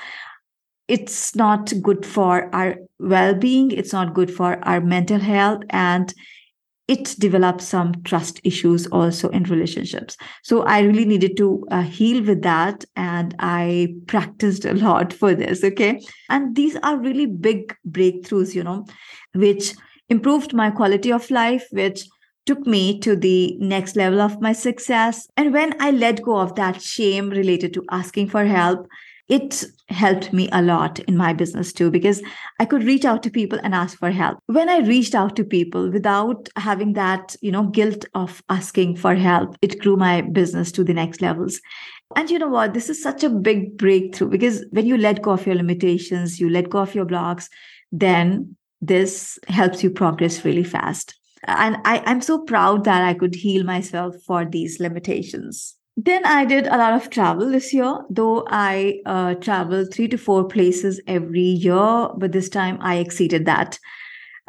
it's 0.89 1.35
not 1.35 1.73
good 1.83 2.05
for 2.05 2.55
our 2.55 2.77
well-being 2.99 3.71
it's 3.71 3.93
not 3.93 4.15
good 4.15 4.31
for 4.31 4.59
our 4.65 4.81
mental 4.81 5.19
health 5.19 5.63
and 5.71 6.15
it 6.87 7.15
develops 7.19 7.65
some 7.65 7.95
trust 8.05 8.41
issues 8.45 8.87
also 8.89 9.31
in 9.31 9.45
relationships. 9.45 10.19
So 10.43 10.63
i 10.65 10.81
really 10.81 11.07
needed 11.07 11.37
to 11.39 11.67
uh, 11.71 11.83
heal 11.83 12.23
with 12.23 12.43
that 12.43 12.85
and 12.95 13.35
i 13.39 13.95
practiced 14.07 14.65
a 14.65 14.75
lot 14.75 15.13
for 15.13 15.35
this 15.35 15.65
okay? 15.65 16.01
And 16.29 16.55
these 16.55 16.77
are 16.83 16.99
really 16.99 17.27
big 17.27 17.75
breakthroughs 17.89 18.55
you 18.55 18.65
know 18.65 18.87
which 19.35 19.75
improved 20.11 20.53
my 20.53 20.71
quality 20.71 21.11
of 21.11 21.31
life 21.31 21.67
which 21.71 22.07
took 22.47 22.67
me 22.67 23.01
to 23.01 23.17
the 23.17 23.57
next 23.59 23.97
level 23.97 24.21
of 24.21 24.43
my 24.43 24.53
success. 24.53 25.27
And 25.39 25.55
when 25.55 25.75
i 25.81 25.91
let 25.91 26.23
go 26.23 26.37
of 26.37 26.55
that 26.57 26.83
shame 26.83 27.31
related 27.31 27.73
to 27.75 27.85
asking 27.91 28.29
for 28.29 28.45
help 28.45 28.87
it 29.29 29.65
helped 29.89 30.33
me 30.33 30.49
a 30.53 30.61
lot 30.61 30.99
in 31.01 31.17
my 31.17 31.33
business 31.33 31.73
too 31.73 31.91
because 31.91 32.23
i 32.61 32.65
could 32.65 32.85
reach 32.85 33.05
out 33.05 33.23
to 33.23 33.31
people 33.31 33.59
and 33.63 33.75
ask 33.75 33.99
for 33.99 34.11
help. 34.11 34.39
When 34.47 34.69
i 34.69 34.79
reached 34.79 35.15
out 35.15 35.37
to 35.37 35.45
people 35.45 35.91
without 35.91 36.49
having 36.57 36.93
that 36.95 37.37
you 37.41 37.51
know 37.51 37.65
guilt 37.65 38.05
of 38.15 38.43
asking 38.49 38.97
for 38.97 39.15
help 39.15 39.57
it 39.63 39.81
grew 39.81 39.97
my 39.97 40.21
business 40.23 40.73
to 40.73 40.85
the 40.85 40.95
next 40.95 41.23
levels. 41.23 41.61
And 42.17 42.31
you 42.31 42.39
know 42.39 42.49
what? 42.49 42.75
This 42.75 42.89
is 42.91 43.03
such 43.03 43.25
a 43.25 43.31
big 43.31 43.77
breakthrough 43.77 44.29
because 44.29 44.65
when 44.71 44.87
you 44.87 44.97
let 44.97 45.23
go 45.23 45.33
of 45.33 45.47
your 45.47 45.57
limitations 45.57 46.39
you 46.41 46.51
let 46.51 46.71
go 46.71 46.79
of 46.79 46.95
your 46.95 47.07
blocks 47.07 47.49
then 47.93 48.57
this 48.81 49.39
helps 49.49 49.83
you 49.83 49.91
progress 49.91 50.45
really 50.45 50.65
fast. 50.65 51.15
And 51.47 51.77
I, 51.85 52.03
i'm 52.07 52.23
so 52.23 52.41
proud 52.41 52.85
that 52.85 53.03
i 53.03 53.15
could 53.15 53.35
heal 53.35 53.65
myself 53.65 54.17
for 54.27 54.45
these 54.45 54.81
limitations 54.81 55.77
then 55.97 56.25
I 56.25 56.45
did 56.45 56.67
a 56.67 56.77
lot 56.77 56.95
of 56.95 57.11
travel 57.11 57.51
this 57.51 57.73
year, 57.73 57.99
though 58.11 58.45
I 58.49 59.01
uh, 59.07 59.35
travel 59.35 59.87
three 59.87 60.09
to 60.09 60.19
four 60.19 60.45
places 60.45 61.01
every 61.07 61.41
year, 61.41 62.09
but 62.17 62.33
this 62.33 62.49
time 62.49 62.79
I 62.81 62.97
exceeded 62.97 63.47
that. 63.47 63.79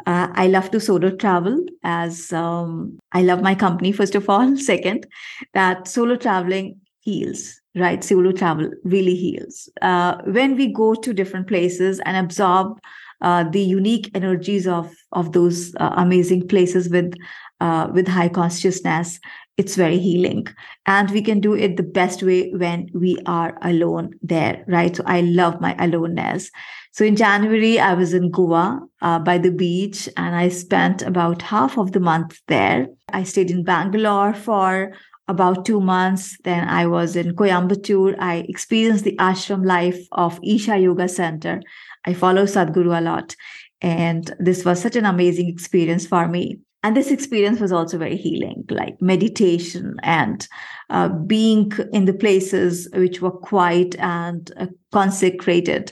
Uh, 0.06 0.28
I 0.32 0.48
love 0.48 0.70
to 0.72 0.80
solo 0.80 1.10
travel 1.10 1.64
as 1.82 2.32
um, 2.32 2.98
I 3.12 3.22
love 3.22 3.42
my 3.42 3.54
company, 3.54 3.92
first 3.92 4.14
of 4.14 4.28
all. 4.28 4.56
Second, 4.72 5.06
that 5.54 5.88
solo 5.88 6.16
traveling 6.16 6.80
heals, 7.00 7.60
right? 7.76 8.02
Solo 8.02 8.32
travel 8.32 8.70
really 8.84 9.14
heals. 9.14 9.68
Uh, 9.82 10.16
when 10.24 10.56
we 10.56 10.72
go 10.72 10.94
to 10.94 11.12
different 11.12 11.46
places 11.46 12.00
and 12.04 12.16
absorb 12.16 12.78
uh, 13.22 13.44
the 13.44 13.62
unique 13.62 14.10
energies 14.14 14.66
of, 14.66 14.92
of 15.12 15.32
those 15.32 15.74
uh, 15.76 15.94
amazing 15.96 16.46
places 16.48 16.88
with 16.88 17.14
uh, 17.60 17.88
with 17.94 18.06
high 18.06 18.28
consciousness 18.28 19.18
it's 19.56 19.74
very 19.74 19.98
healing. 19.98 20.46
And 20.84 21.10
we 21.10 21.22
can 21.22 21.40
do 21.40 21.54
it 21.54 21.76
the 21.76 21.82
best 21.82 22.22
way 22.22 22.50
when 22.52 22.88
we 22.94 23.18
are 23.26 23.58
alone 23.62 24.10
there 24.22 24.64
right? 24.68 24.94
So 24.94 25.02
i 25.06 25.20
love 25.20 25.60
my 25.60 25.74
aloneness. 25.78 26.50
So 26.92 27.04
in 27.04 27.16
january 27.16 27.78
i 27.78 27.94
was 27.94 28.14
in 28.14 28.30
goa 28.30 28.80
uh, 29.02 29.18
by 29.18 29.38
the 29.38 29.50
beach 29.50 30.08
and 30.16 30.34
i 30.34 30.48
spent 30.48 31.02
about 31.02 31.42
half 31.42 31.78
of 31.78 31.92
the 31.92 32.00
month 32.00 32.40
there. 32.48 32.88
I 33.12 33.22
stayed 33.22 33.50
in 33.50 33.64
bangalore 33.64 34.34
for 34.34 34.92
about 35.28 35.64
two 35.64 35.80
months. 35.80 36.36
Then 36.44 36.68
i 36.68 36.86
was 36.86 37.16
in 37.16 37.34
coimbatore. 37.34 38.16
I 38.18 38.44
experienced 38.48 39.04
the 39.04 39.16
ashram 39.16 39.64
life 39.64 40.00
of 40.12 40.38
isha 40.44 40.78
yoga 40.78 41.08
center. 41.08 41.62
I 42.04 42.14
follow 42.14 42.44
sadhguru 42.44 42.98
a 42.98 43.00
lot. 43.00 43.34
And 43.82 44.32
this 44.38 44.64
was 44.64 44.80
such 44.80 44.96
an 44.96 45.04
amazing 45.04 45.48
experience 45.48 46.06
for 46.06 46.28
me 46.28 46.60
and 46.86 46.96
this 46.96 47.10
experience 47.10 47.58
was 47.58 47.72
also 47.72 47.98
very 47.98 48.16
healing 48.16 48.64
like 48.70 49.02
meditation 49.02 49.96
and 50.04 50.46
uh, 50.88 51.08
being 51.08 51.72
in 51.92 52.04
the 52.04 52.14
places 52.14 52.88
which 52.94 53.20
were 53.20 53.32
quiet 53.32 53.96
and 53.98 54.52
uh, 54.56 54.66
consecrated. 54.92 55.90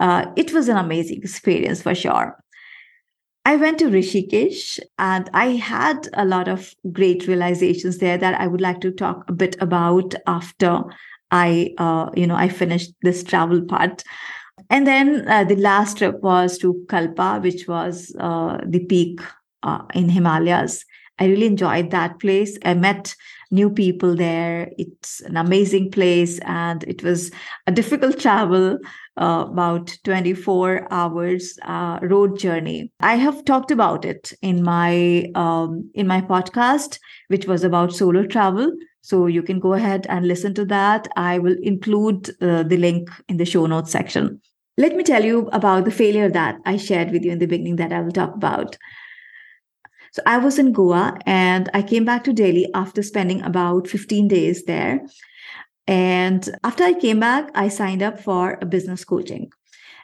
Uh, 0.00 0.26
it 0.36 0.52
was 0.52 0.68
an 0.68 0.76
amazing 0.76 1.16
experience 1.22 1.80
for 1.80 1.94
sure. 1.94 2.36
I 3.46 3.56
went 3.56 3.78
to 3.78 3.86
rishikesh 3.86 4.80
and 4.98 5.30
i 5.32 5.46
had 5.46 6.08
a 6.12 6.26
lot 6.26 6.48
of 6.48 6.74
great 6.92 7.26
realizations 7.26 7.98
there 7.98 8.18
that 8.18 8.38
i 8.38 8.46
would 8.46 8.60
like 8.60 8.80
to 8.80 8.90
talk 8.90 9.24
a 9.28 9.32
bit 9.32 9.56
about 9.60 10.14
after 10.26 10.82
i 11.30 11.74
uh, 11.78 12.10
you 12.14 12.26
know 12.26 12.36
i 12.36 12.48
finished 12.48 12.92
this 13.00 13.24
travel 13.24 13.62
part. 13.62 14.02
And 14.70 14.86
then 14.86 15.26
uh, 15.28 15.44
the 15.44 15.56
last 15.56 15.98
trip 15.98 16.20
was 16.20 16.58
to 16.58 16.84
kalpa 16.90 17.40
which 17.40 17.66
was 17.66 18.14
uh, 18.18 18.58
the 18.66 18.84
peak 18.84 19.20
uh, 19.64 19.82
in 19.94 20.08
Himalayas. 20.08 20.84
I 21.18 21.26
really 21.26 21.46
enjoyed 21.46 21.90
that 21.90 22.18
place. 22.18 22.58
I 22.64 22.74
met 22.74 23.14
new 23.50 23.70
people 23.70 24.16
there. 24.16 24.70
It's 24.78 25.20
an 25.20 25.36
amazing 25.36 25.92
place, 25.92 26.40
and 26.40 26.82
it 26.84 27.02
was 27.04 27.30
a 27.66 27.72
difficult 27.72 28.18
travel, 28.18 28.78
uh, 29.16 29.44
about 29.48 29.96
24 30.02 30.88
hours 30.90 31.56
uh, 31.62 32.00
road 32.02 32.38
journey. 32.38 32.90
I 33.00 33.14
have 33.14 33.44
talked 33.44 33.70
about 33.70 34.04
it 34.04 34.32
in 34.42 34.62
my 34.64 35.30
um, 35.36 35.88
in 35.94 36.08
my 36.08 36.20
podcast, 36.20 36.98
which 37.28 37.46
was 37.46 37.62
about 37.62 37.94
solo 37.94 38.26
travel. 38.26 38.72
So 39.02 39.26
you 39.26 39.42
can 39.42 39.60
go 39.60 39.74
ahead 39.74 40.06
and 40.08 40.26
listen 40.26 40.54
to 40.54 40.64
that. 40.66 41.08
I 41.16 41.38
will 41.38 41.56
include 41.62 42.30
uh, 42.40 42.62
the 42.62 42.78
link 42.78 43.10
in 43.28 43.36
the 43.36 43.44
show 43.44 43.66
notes 43.66 43.92
section. 43.92 44.40
Let 44.78 44.96
me 44.96 45.04
tell 45.04 45.24
you 45.24 45.48
about 45.52 45.84
the 45.84 45.92
failure 45.92 46.30
that 46.30 46.56
I 46.64 46.76
shared 46.78 47.12
with 47.12 47.22
you 47.22 47.30
in 47.30 47.38
the 47.38 47.46
beginning 47.46 47.76
that 47.76 47.92
I 47.92 48.00
will 48.00 48.10
talk 48.10 48.34
about. 48.34 48.76
So 50.14 50.22
I 50.26 50.38
was 50.38 50.60
in 50.60 50.72
Goa 50.72 51.18
and 51.26 51.68
I 51.74 51.82
came 51.82 52.04
back 52.04 52.22
to 52.22 52.32
Delhi 52.32 52.70
after 52.72 53.02
spending 53.02 53.42
about 53.42 53.88
15 53.88 54.28
days 54.28 54.62
there. 54.64 55.00
And 55.88 56.48
after 56.62 56.84
I 56.84 56.94
came 56.94 57.18
back, 57.18 57.50
I 57.56 57.66
signed 57.66 58.00
up 58.00 58.20
for 58.20 58.56
a 58.62 58.64
business 58.64 59.04
coaching. 59.04 59.50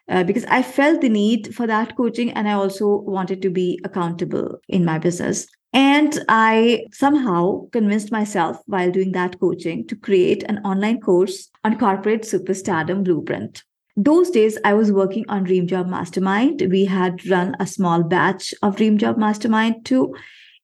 Uh, 0.08 0.24
because 0.24 0.44
I 0.46 0.64
felt 0.64 1.00
the 1.00 1.08
need 1.08 1.54
for 1.54 1.64
that 1.68 1.96
coaching 1.96 2.32
and 2.32 2.48
I 2.48 2.54
also 2.54 3.02
wanted 3.02 3.40
to 3.42 3.50
be 3.50 3.80
accountable 3.84 4.58
in 4.68 4.84
my 4.84 4.98
business. 4.98 5.46
And 5.72 6.18
I 6.28 6.86
somehow 6.92 7.68
convinced 7.70 8.10
myself 8.10 8.56
while 8.66 8.90
doing 8.90 9.12
that 9.12 9.38
coaching 9.38 9.86
to 9.86 9.94
create 9.94 10.42
an 10.42 10.58
online 10.64 11.00
course 11.00 11.48
on 11.62 11.78
corporate 11.78 12.22
superstardom 12.22 13.04
blueprint 13.04 13.62
those 13.96 14.30
days 14.30 14.58
i 14.64 14.72
was 14.74 14.92
working 14.92 15.24
on 15.28 15.44
dream 15.44 15.66
job 15.66 15.86
mastermind. 15.88 16.62
We 16.70 16.84
had 16.84 17.26
run 17.26 17.56
a 17.60 17.66
small 17.66 18.02
batch 18.02 18.54
of 18.62 18.76
dream 18.76 18.98
job 18.98 19.18
mastermind 19.18 19.84
too 19.84 20.14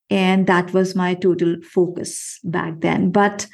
and 0.09 0.47
that 0.47 0.73
was 0.73 0.95
my 0.95 1.14
total 1.14 1.56
focus 1.62 2.38
back 2.45 2.80
then. 2.80 3.11
But 3.11 3.47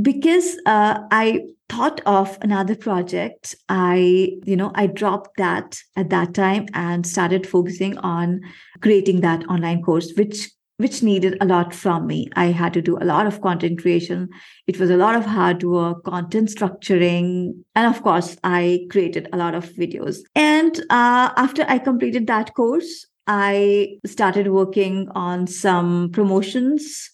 because 0.00 0.56
uh, 0.66 1.00
i 1.10 1.40
thought 1.68 2.00
of 2.06 2.38
another 2.40 2.74
project 2.74 3.54
i 3.68 4.30
you 4.44 4.56
know 4.56 4.70
i 4.74 4.86
dropped 4.86 5.36
that 5.36 5.78
at 5.96 6.10
that 6.10 6.34
time 6.34 6.66
and 6.72 7.06
started 7.06 7.46
focusing 7.46 7.98
on 7.98 8.40
creating 8.80 9.20
that 9.20 9.44
online 9.48 9.82
course 9.82 10.12
which 10.16 10.50
which 10.78 11.02
needed 11.02 11.36
a 11.40 11.44
lot 11.44 11.74
from 11.74 12.06
me. 12.06 12.28
I 12.36 12.46
had 12.46 12.72
to 12.74 12.82
do 12.82 12.96
a 12.98 13.04
lot 13.04 13.26
of 13.26 13.40
content 13.40 13.82
creation. 13.82 14.28
It 14.66 14.78
was 14.78 14.90
a 14.90 14.96
lot 14.96 15.16
of 15.16 15.26
hard 15.26 15.62
work, 15.64 16.04
content 16.04 16.48
structuring. 16.48 17.64
And 17.74 17.94
of 17.94 18.02
course, 18.02 18.36
I 18.44 18.86
created 18.90 19.28
a 19.32 19.36
lot 19.36 19.54
of 19.54 19.68
videos. 19.70 20.18
And 20.36 20.78
uh, 20.88 21.30
after 21.36 21.64
I 21.68 21.78
completed 21.78 22.28
that 22.28 22.54
course, 22.54 23.06
I 23.26 23.98
started 24.06 24.48
working 24.48 25.08
on 25.16 25.48
some 25.48 26.10
promotions. 26.12 27.10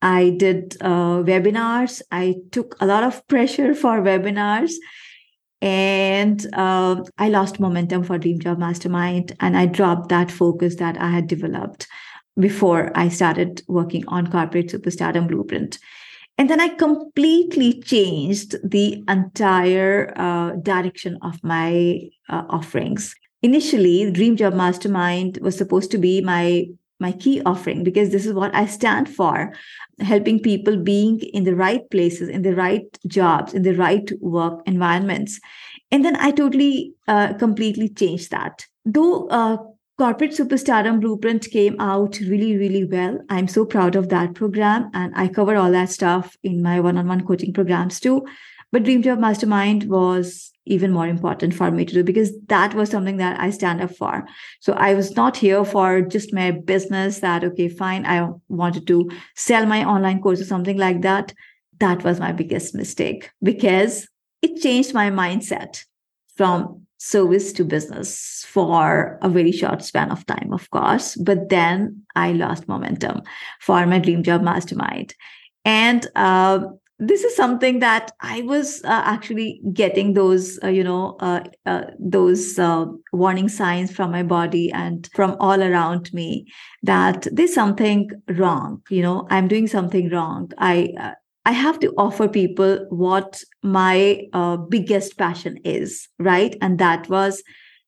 I 0.00 0.30
did 0.30 0.76
uh, 0.80 1.22
webinars. 1.24 2.00
I 2.12 2.36
took 2.52 2.76
a 2.80 2.86
lot 2.86 3.02
of 3.02 3.26
pressure 3.26 3.74
for 3.74 4.00
webinars. 4.00 4.72
And 5.60 6.46
uh, 6.52 7.02
I 7.18 7.30
lost 7.30 7.58
momentum 7.58 8.04
for 8.04 8.16
Dream 8.16 8.38
Job 8.38 8.58
Mastermind 8.58 9.34
and 9.40 9.56
I 9.56 9.66
dropped 9.66 10.08
that 10.10 10.30
focus 10.30 10.76
that 10.76 10.96
I 11.00 11.10
had 11.10 11.26
developed 11.26 11.88
before 12.38 12.92
I 12.94 13.08
started 13.08 13.62
working 13.68 14.04
on 14.08 14.30
Corporate 14.30 14.68
Superstardom 14.68 15.28
Blueprint. 15.28 15.78
And 16.36 16.48
then 16.48 16.60
I 16.60 16.68
completely 16.68 17.82
changed 17.82 18.54
the 18.62 19.02
entire 19.08 20.12
uh, 20.16 20.52
direction 20.62 21.18
of 21.22 21.42
my 21.42 22.00
uh, 22.28 22.44
offerings. 22.48 23.12
Initially, 23.42 24.10
Dream 24.12 24.36
Job 24.36 24.54
Mastermind 24.54 25.38
was 25.42 25.56
supposed 25.56 25.90
to 25.90 25.98
be 25.98 26.20
my 26.20 26.66
my 27.00 27.12
key 27.12 27.40
offering 27.46 27.84
because 27.84 28.10
this 28.10 28.26
is 28.26 28.32
what 28.32 28.52
I 28.54 28.66
stand 28.66 29.08
for 29.08 29.52
helping 30.00 30.40
people 30.40 30.76
being 30.76 31.20
in 31.20 31.44
the 31.44 31.54
right 31.54 31.88
places, 31.90 32.28
in 32.28 32.42
the 32.42 32.56
right 32.56 32.86
jobs, 33.06 33.54
in 33.54 33.62
the 33.62 33.74
right 33.74 34.10
work 34.20 34.62
environments. 34.66 35.38
And 35.92 36.04
then 36.04 36.16
I 36.16 36.32
totally, 36.32 36.94
uh, 37.06 37.34
completely 37.34 37.88
changed 37.88 38.32
that. 38.32 38.66
Though 38.84 39.28
uh, 39.28 39.58
Corporate 39.98 40.30
Superstardom 40.30 41.00
Blueprint 41.00 41.50
came 41.50 41.74
out 41.80 42.20
really, 42.20 42.56
really 42.56 42.84
well. 42.84 43.18
I'm 43.28 43.48
so 43.48 43.64
proud 43.64 43.96
of 43.96 44.10
that 44.10 44.32
program. 44.34 44.90
And 44.94 45.12
I 45.16 45.26
cover 45.26 45.56
all 45.56 45.72
that 45.72 45.90
stuff 45.90 46.36
in 46.44 46.62
my 46.62 46.78
one 46.78 46.96
on 46.96 47.08
one 47.08 47.26
coaching 47.26 47.52
programs 47.52 47.98
too. 47.98 48.24
But 48.70 48.84
Dream 48.84 49.02
Job 49.02 49.18
Mastermind 49.18 49.88
was 49.90 50.52
even 50.66 50.92
more 50.92 51.08
important 51.08 51.52
for 51.52 51.72
me 51.72 51.84
to 51.84 51.94
do 51.94 52.04
because 52.04 52.30
that 52.46 52.74
was 52.74 52.90
something 52.90 53.16
that 53.16 53.40
I 53.40 53.50
stand 53.50 53.80
up 53.80 53.96
for. 53.96 54.24
So 54.60 54.74
I 54.74 54.94
was 54.94 55.16
not 55.16 55.36
here 55.36 55.64
for 55.64 56.02
just 56.02 56.32
my 56.32 56.52
business 56.52 57.18
that, 57.18 57.42
okay, 57.42 57.68
fine, 57.68 58.06
I 58.06 58.28
wanted 58.48 58.86
to 58.86 59.10
sell 59.34 59.66
my 59.66 59.84
online 59.84 60.22
course 60.22 60.40
or 60.40 60.44
something 60.44 60.76
like 60.76 61.02
that. 61.02 61.34
That 61.80 62.04
was 62.04 62.20
my 62.20 62.30
biggest 62.30 62.72
mistake 62.72 63.30
because 63.42 64.06
it 64.42 64.62
changed 64.62 64.94
my 64.94 65.10
mindset 65.10 65.84
from 66.36 66.86
service 66.98 67.52
to 67.54 67.64
business 67.64 68.44
for 68.48 69.18
a 69.22 69.28
very 69.28 69.52
short 69.52 69.82
span 69.82 70.10
of 70.10 70.26
time, 70.26 70.52
of 70.52 70.68
course. 70.70 71.16
But 71.16 71.48
then 71.48 72.02
I 72.14 72.32
lost 72.32 72.68
momentum 72.68 73.22
for 73.60 73.86
my 73.86 73.98
dream 73.98 74.22
job 74.22 74.42
mastermind. 74.42 75.14
And 75.64 76.06
uh, 76.16 76.60
this 76.98 77.22
is 77.22 77.36
something 77.36 77.78
that 77.78 78.10
I 78.20 78.42
was 78.42 78.82
uh, 78.84 79.02
actually 79.04 79.60
getting 79.72 80.14
those, 80.14 80.58
uh, 80.64 80.68
you 80.68 80.82
know, 80.82 81.16
uh, 81.20 81.44
uh, 81.64 81.84
those 82.00 82.58
uh, 82.58 82.86
warning 83.12 83.48
signs 83.48 83.92
from 83.92 84.10
my 84.10 84.24
body 84.24 84.72
and 84.72 85.08
from 85.14 85.36
all 85.38 85.62
around 85.62 86.12
me 86.12 86.46
that 86.82 87.28
there's 87.30 87.54
something 87.54 88.10
wrong. 88.30 88.82
You 88.90 89.02
know, 89.02 89.28
I'm 89.30 89.46
doing 89.46 89.68
something 89.68 90.10
wrong. 90.10 90.50
I 90.58 91.14
I 91.48 91.52
have 91.52 91.80
to 91.80 91.94
offer 91.96 92.28
people 92.28 92.84
what 92.90 93.42
my 93.62 94.26
biggest 94.68 95.16
passion 95.16 95.56
is, 95.64 96.06
right? 96.18 96.54
And 96.60 96.78
that 96.78 97.08
was 97.08 97.42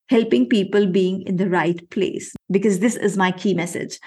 helping 0.09 0.49
people 0.49 0.87
being 0.87 1.21
in 1.27 1.35
the 1.35 1.47
right 1.47 1.87
place 1.91 2.33
because 2.49 2.79
this 2.79 2.95
is 2.95 3.17
my 3.17 3.31
key 3.31 3.53
message. 3.53 3.99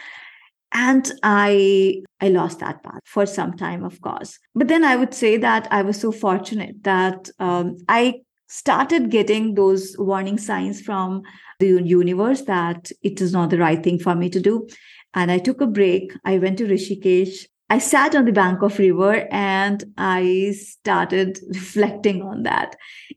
And 0.72 1.12
i 1.22 2.02
i 2.20 2.28
lost 2.30 2.58
that 2.58 2.82
path 2.82 3.04
for 3.04 3.26
some 3.26 3.52
time 3.56 3.84
of 3.84 4.00
course. 4.00 4.40
But 4.56 4.66
then 4.66 4.82
i 4.82 4.96
would 4.96 5.14
say 5.14 5.36
that 5.36 5.68
i 5.70 5.82
was 5.82 6.00
so 6.00 6.10
fortunate 6.10 6.82
that 6.82 7.30
um, 7.38 7.76
i 7.88 8.14
started 8.48 9.08
getting 9.10 9.54
those 9.54 9.94
warning 9.98 10.38
signs 10.48 10.80
from 10.80 11.22
the 11.60 11.80
universe 11.84 12.42
that 12.42 12.90
it 13.02 13.20
is 13.20 13.32
not 13.32 13.50
the 13.50 13.58
right 13.58 13.84
thing 13.84 14.00
for 14.00 14.16
me 14.16 14.28
to 14.30 14.40
do. 14.40 14.66
And 15.14 15.30
i 15.30 15.38
took 15.38 15.60
a 15.60 15.74
break. 15.78 16.12
I 16.24 16.38
went 16.38 16.58
to 16.58 16.66
rishikesh 16.66 17.46
I 17.74 17.78
sat 17.78 18.14
on 18.14 18.24
the 18.24 18.30
bank 18.30 18.62
of 18.62 18.78
river 18.78 19.26
and 19.32 19.82
I 19.98 20.52
started 20.52 21.40
reflecting 21.48 22.22
on 22.22 22.44
that. 22.44 22.76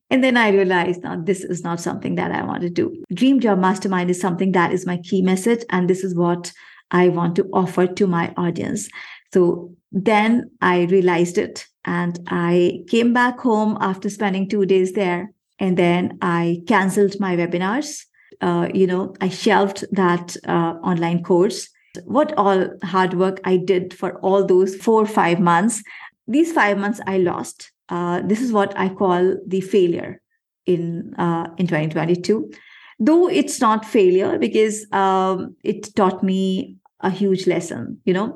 And 0.09 0.23
then 0.23 0.35
I 0.35 0.49
realized 0.49 1.03
now 1.03 1.21
this 1.21 1.43
is 1.43 1.63
not 1.63 1.79
something 1.79 2.15
that 2.15 2.31
I 2.31 2.43
want 2.43 2.63
to 2.63 2.69
do. 2.71 3.03
Dream 3.13 3.39
Job 3.39 3.59
Mastermind 3.59 4.09
is 4.09 4.19
something 4.19 4.53
that 4.53 4.73
is 4.73 4.87
my 4.87 4.97
key 4.97 5.21
message. 5.21 5.63
And 5.69 5.87
this 5.87 6.03
is 6.03 6.15
what 6.15 6.51
I 6.89 7.09
want 7.09 7.35
to 7.35 7.43
offer 7.53 7.85
to 7.85 8.07
my 8.07 8.33
audience. 8.35 8.89
So 9.31 9.75
then 9.91 10.49
I 10.59 10.85
realized 10.85 11.37
it 11.37 11.67
and 11.85 12.19
I 12.25 12.79
came 12.87 13.13
back 13.13 13.39
home 13.39 13.77
after 13.79 14.09
spending 14.09 14.49
two 14.49 14.65
days 14.65 14.93
there. 14.93 15.33
And 15.59 15.77
then 15.77 16.17
I 16.23 16.63
canceled 16.67 17.19
my 17.19 17.35
webinars. 17.35 18.05
Uh, 18.41 18.69
you 18.73 18.87
know, 18.87 19.13
I 19.21 19.29
shelved 19.29 19.85
that 19.91 20.35
uh, 20.47 20.79
online 20.81 21.21
course. 21.21 21.69
What 22.05 22.33
all 22.37 22.69
hard 22.83 23.13
work 23.13 23.39
I 23.43 23.57
did 23.57 23.93
for 23.93 24.19
all 24.19 24.45
those 24.45 24.75
four 24.75 25.05
five 25.05 25.39
months. 25.39 25.83
These 26.27 26.51
five 26.51 26.77
months 26.77 26.99
I 27.07 27.17
lost. 27.17 27.71
Uh, 27.89 28.21
this 28.21 28.41
is 28.41 28.51
what 28.51 28.77
I 28.77 28.89
call 28.89 29.37
the 29.45 29.61
failure 29.61 30.21
in 30.65 31.13
uh, 31.17 31.47
in 31.57 31.67
2022 31.67 32.51
though 32.99 33.29
it's 33.29 33.61
not 33.61 33.85
failure 33.85 34.37
because 34.37 34.85
um, 34.91 35.55
it 35.63 35.95
taught 35.95 36.23
me 36.23 36.75
a 37.01 37.09
huge 37.09 37.47
lesson 37.47 37.99
you 38.05 38.13
know 38.13 38.35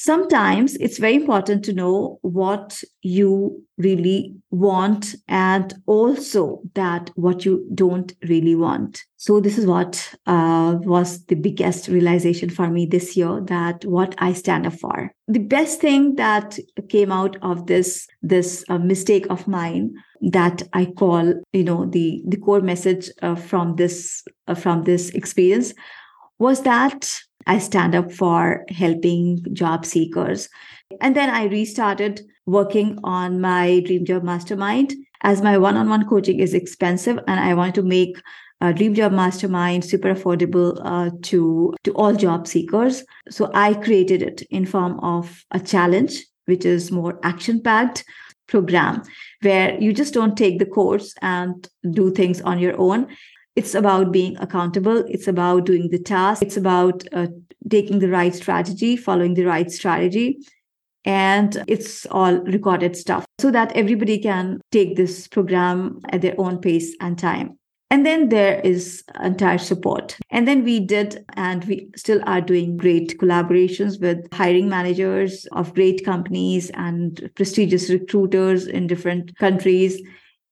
sometimes 0.00 0.76
it's 0.76 0.96
very 0.96 1.14
important 1.14 1.62
to 1.62 1.74
know 1.74 2.18
what 2.22 2.82
you 3.02 3.62
really 3.76 4.34
want 4.50 5.14
and 5.28 5.74
also 5.84 6.62
that 6.72 7.10
what 7.16 7.44
you 7.44 7.68
don't 7.74 8.14
really 8.26 8.54
want. 8.54 9.02
So 9.16 9.40
this 9.40 9.58
is 9.58 9.66
what 9.66 10.14
uh, 10.26 10.76
was 10.84 11.22
the 11.26 11.34
biggest 11.34 11.88
realization 11.88 12.48
for 12.48 12.70
me 12.70 12.86
this 12.86 13.14
year 13.14 13.42
that 13.48 13.84
what 13.84 14.14
i 14.16 14.32
stand 14.32 14.66
up 14.66 14.72
for. 14.72 15.12
The 15.28 15.38
best 15.38 15.82
thing 15.82 16.14
that 16.14 16.58
came 16.88 17.12
out 17.12 17.36
of 17.42 17.66
this 17.66 18.06
this 18.22 18.64
uh, 18.70 18.78
mistake 18.78 19.26
of 19.28 19.46
mine 19.46 19.92
that 20.32 20.62
i 20.72 20.84
call 20.84 21.32
you 21.52 21.64
know 21.64 21.86
the 21.86 22.22
the 22.26 22.36
core 22.36 22.60
message 22.60 23.08
uh, 23.22 23.34
from 23.34 23.76
this 23.76 24.22
uh, 24.48 24.54
from 24.54 24.84
this 24.84 25.10
experience 25.10 25.72
was 26.38 26.62
that 26.62 27.10
I 27.50 27.58
stand 27.58 27.96
up 27.96 28.12
for 28.12 28.64
helping 28.68 29.44
job 29.52 29.84
seekers. 29.84 30.48
And 31.00 31.16
then 31.16 31.30
I 31.30 31.46
restarted 31.46 32.20
working 32.46 32.98
on 33.02 33.40
my 33.40 33.80
Dream 33.86 34.04
Job 34.04 34.22
Mastermind 34.22 34.94
as 35.22 35.42
my 35.42 35.58
one 35.58 35.76
on 35.76 35.88
one 35.88 36.08
coaching 36.08 36.38
is 36.38 36.54
expensive 36.54 37.18
and 37.26 37.40
I 37.40 37.54
want 37.54 37.74
to 37.74 37.82
make 37.82 38.22
a 38.60 38.72
Dream 38.72 38.94
Job 38.94 39.10
Mastermind 39.10 39.84
super 39.84 40.14
affordable 40.14 40.80
uh, 40.84 41.10
to, 41.22 41.74
to 41.82 41.92
all 41.94 42.14
job 42.14 42.46
seekers. 42.46 43.02
So 43.30 43.50
I 43.52 43.74
created 43.74 44.22
it 44.22 44.42
in 44.42 44.64
form 44.64 45.00
of 45.00 45.44
a 45.50 45.58
challenge, 45.58 46.24
which 46.44 46.64
is 46.64 46.92
more 46.92 47.18
action 47.24 47.60
packed 47.60 48.04
program 48.46 49.02
where 49.42 49.76
you 49.80 49.92
just 49.92 50.14
don't 50.14 50.36
take 50.36 50.60
the 50.60 50.66
course 50.66 51.14
and 51.20 51.68
do 51.90 52.12
things 52.12 52.40
on 52.42 52.60
your 52.60 52.78
own 52.78 53.08
it's 53.56 53.74
about 53.74 54.12
being 54.12 54.36
accountable. 54.38 55.04
It's 55.08 55.28
about 55.28 55.66
doing 55.66 55.90
the 55.90 55.98
task. 55.98 56.42
It's 56.42 56.56
about 56.56 57.04
uh, 57.12 57.26
taking 57.68 57.98
the 57.98 58.08
right 58.08 58.34
strategy 58.34 58.96
following 58.96 59.34
the 59.34 59.44
right 59.44 59.70
strategy. 59.70 60.38
And 61.04 61.62
it's 61.66 62.06
all 62.06 62.36
recorded 62.40 62.94
stuff 62.96 63.24
so 63.38 63.50
that 63.50 63.72
everybody 63.72 64.18
can 64.18 64.60
take 64.70 64.96
this 64.96 65.26
program 65.28 66.00
at 66.10 66.20
their 66.20 66.34
own 66.38 66.58
pace 66.58 66.94
and 67.00 67.18
time. 67.18 67.58
And 67.92 68.06
then 68.06 68.28
there 68.28 68.60
is 68.60 69.02
entire 69.20 69.58
support. 69.58 70.16
And 70.30 70.46
then 70.46 70.62
we 70.62 70.78
did, 70.78 71.24
and 71.34 71.64
we 71.64 71.90
still 71.96 72.20
are 72.24 72.40
doing 72.40 72.76
great 72.76 73.18
collaborations 73.18 74.00
with 74.00 74.32
hiring 74.32 74.68
managers 74.68 75.44
of 75.52 75.74
great 75.74 76.04
companies 76.04 76.70
and 76.74 77.28
prestigious 77.34 77.90
recruiters 77.90 78.68
in 78.68 78.86
different 78.86 79.36
countries 79.38 80.00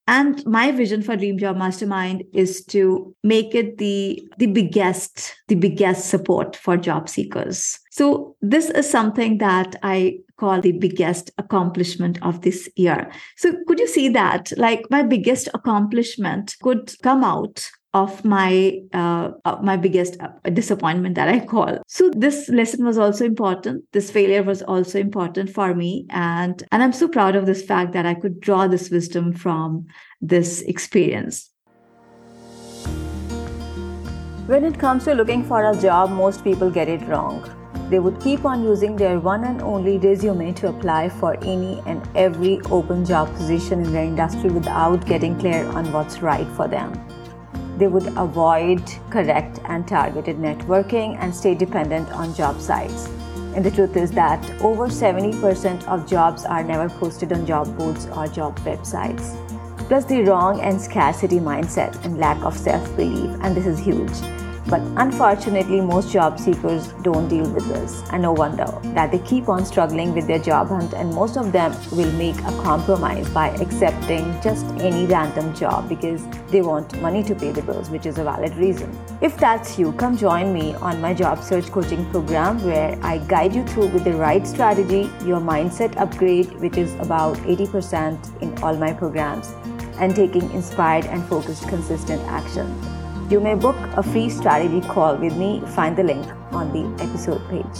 and 0.09 0.45
my 0.47 0.73
vision 0.73 1.03
for 1.03 1.17
Dream 1.17 1.39
Job 1.39 1.59
Mastermind 1.59 2.25
is 2.33 2.65
to 2.67 3.15
make 3.23 3.55
it 3.55 3.77
the, 3.77 4.27
the 4.39 4.47
biggest, 4.47 5.35
the 5.49 5.55
biggest 5.55 6.09
support 6.09 6.57
for 6.57 6.79
job 6.79 7.11
seekers. 7.11 7.79
So 7.91 8.35
this 8.41 8.71
is 8.71 8.89
something 8.89 9.37
that 9.39 9.77
I 9.83 10.21
call 10.39 10.63
the 10.63 10.73
biggest 10.73 11.31
accomplishment 11.37 12.19
of 12.23 12.41
this 12.41 12.71
year. 12.75 13.13
So 13.37 13.53
could 13.67 13.79
you 13.79 13.87
see 13.87 14.09
that? 14.09 14.51
Like 14.57 14.87
my 14.91 15.03
biggest 15.03 15.49
accomplishment 15.53 16.57
could 16.63 16.95
come 17.03 17.23
out 17.23 17.69
of 17.95 18.25
my 18.25 18.81
uh, 18.93 19.31
my 19.63 19.77
biggest 19.77 20.17
uh, 20.21 20.29
disappointment 20.51 21.15
that 21.15 21.29
I 21.29 21.41
call. 21.41 21.79
So 21.87 22.11
this 22.11 22.49
lesson 22.49 22.85
was 22.85 22.99
also 22.99 23.25
important. 23.25 23.85
This 23.93 24.11
failure 24.11 24.43
was 24.43 24.63
also 24.63 24.99
important 24.99 25.51
for 25.51 25.75
me, 25.75 26.07
and 26.11 26.63
and 26.71 26.83
I'm 26.83 26.93
so 26.93 27.09
proud 27.09 27.37
of 27.37 27.47
this 27.47 27.63
fact 27.63 27.93
that 27.93 28.07
I 28.07 28.15
could 28.15 28.41
draw 28.41 28.67
this 28.67 28.91
wisdom 28.91 29.33
from 29.33 29.87
this 30.21 30.61
experience. 30.63 31.51
When 34.47 34.65
it 34.65 34.79
comes 34.79 35.05
to 35.05 35.15
looking 35.15 35.45
for 35.45 35.71
a 35.71 35.79
job, 35.79 36.11
most 36.11 36.43
people 36.45 36.71
get 36.71 36.89
it 36.89 37.07
wrong. 37.09 37.45
They 37.91 37.99
would 37.99 38.21
keep 38.21 38.45
on 38.45 38.63
using 38.63 38.97
their 38.97 39.19
one 39.19 39.45
and 39.45 39.63
only 39.63 39.97
resume 39.97 40.53
to 40.55 40.69
apply 40.69 41.09
for 41.09 41.37
any 41.43 41.83
and 41.87 42.07
every 42.15 42.61
open 42.71 43.05
job 43.05 43.35
position 43.35 43.81
in 43.81 43.93
their 43.93 44.05
industry 44.05 44.51
without 44.51 45.07
getting 45.07 45.39
clear 45.39 45.67
on 45.69 45.91
what's 45.93 46.21
right 46.21 46.47
for 46.49 46.69
them 46.69 46.93
they 47.79 47.87
would 47.87 48.07
avoid 48.17 48.83
correct 49.11 49.61
and 49.65 49.87
targeted 49.87 50.37
networking 50.37 51.17
and 51.21 51.35
stay 51.35 51.55
dependent 51.55 52.11
on 52.11 52.35
job 52.35 52.61
sites. 52.61 53.09
And 53.55 53.65
the 53.65 53.71
truth 53.71 53.97
is 53.97 54.11
that 54.13 54.45
over 54.61 54.89
70% 54.89 55.87
of 55.89 56.07
jobs 56.07 56.45
are 56.45 56.63
never 56.63 56.89
posted 56.89 57.33
on 57.33 57.47
job 57.47 57.77
boards 57.77 58.07
or 58.07 58.27
job 58.27 58.59
websites. 58.61 59.37
Plus, 59.89 60.05
the 60.05 60.23
wrong 60.23 60.61
and 60.61 60.81
scarcity 60.81 61.39
mindset 61.39 62.05
and 62.05 62.19
lack 62.19 62.45
of 62.45 62.57
self 62.57 62.85
belief, 62.95 63.31
and 63.43 63.57
this 63.57 63.67
is 63.67 63.79
huge. 63.79 64.48
But 64.69 64.83
unfortunately, 64.99 65.81
most 65.81 66.13
job 66.13 66.39
seekers 66.39 66.89
don't 67.03 67.27
deal 67.27 67.49
with 67.51 67.67
this, 67.69 68.03
and 68.13 68.21
no 68.21 68.33
wonder 68.33 68.67
that 68.93 69.11
they 69.11 69.19
keep 69.21 69.49
on 69.49 69.65
struggling 69.65 70.13
with 70.15 70.27
their 70.27 70.39
job 70.39 70.69
hunt, 70.69 70.93
and 70.93 71.15
most 71.15 71.39
of 71.39 71.53
them 71.53 71.75
will 71.91 72.13
make 72.13 72.39
a 72.41 72.53
compromise 72.63 73.27
by 73.31 73.49
accepting 73.63 74.39
just 74.43 74.67
any 74.79 75.07
random 75.07 75.55
job 75.55 75.89
because 75.89 76.23
they 76.49 76.61
want 76.61 77.01
money 77.01 77.23
to 77.23 77.35
pay 77.35 77.51
the 77.51 77.63
bills, 77.63 77.89
which 77.89 78.05
is 78.05 78.19
a 78.19 78.25
valid 78.25 78.55
reason. 78.57 78.95
If 79.23 79.39
that's 79.39 79.79
you, 79.79 79.93
come 79.93 80.19
join 80.19 80.53
me 80.53 80.75
on 80.75 81.01
my 81.01 81.15
job 81.15 81.43
search 81.43 81.73
coaching 81.73 82.05
program 82.11 82.63
where 82.63 82.99
I 83.03 83.19
guide 83.19 83.55
you 83.55 83.65
through 83.65 83.89
with 83.89 84.05
the 84.05 84.13
right 84.13 84.47
strategy, 84.47 85.11
your 85.25 85.41
mindset 85.41 85.97
upgrade, 85.97 86.53
which 86.61 86.77
is 86.77 86.95
about 86.97 87.39
80% 87.39 88.43
in 88.43 88.63
all 88.63 88.77
my 88.77 88.93
programs, 88.93 89.49
and 89.99 90.15
taking 90.15 90.51
inspired 90.53 91.07
and 91.07 91.25
focused 91.27 91.67
consistent 91.69 92.21
action. 92.25 92.98
You 93.31 93.41
may 93.41 93.55
book 93.55 93.77
a 93.95 94.03
free 94.03 94.31
strategy 94.31 94.81
call 94.81 95.17
with 95.17 95.37
me. 95.37 95.61
Find 95.75 95.95
the 95.95 96.03
link 96.03 96.27
on 96.51 96.73
the 96.73 97.05
episode 97.05 97.47
page. 97.51 97.79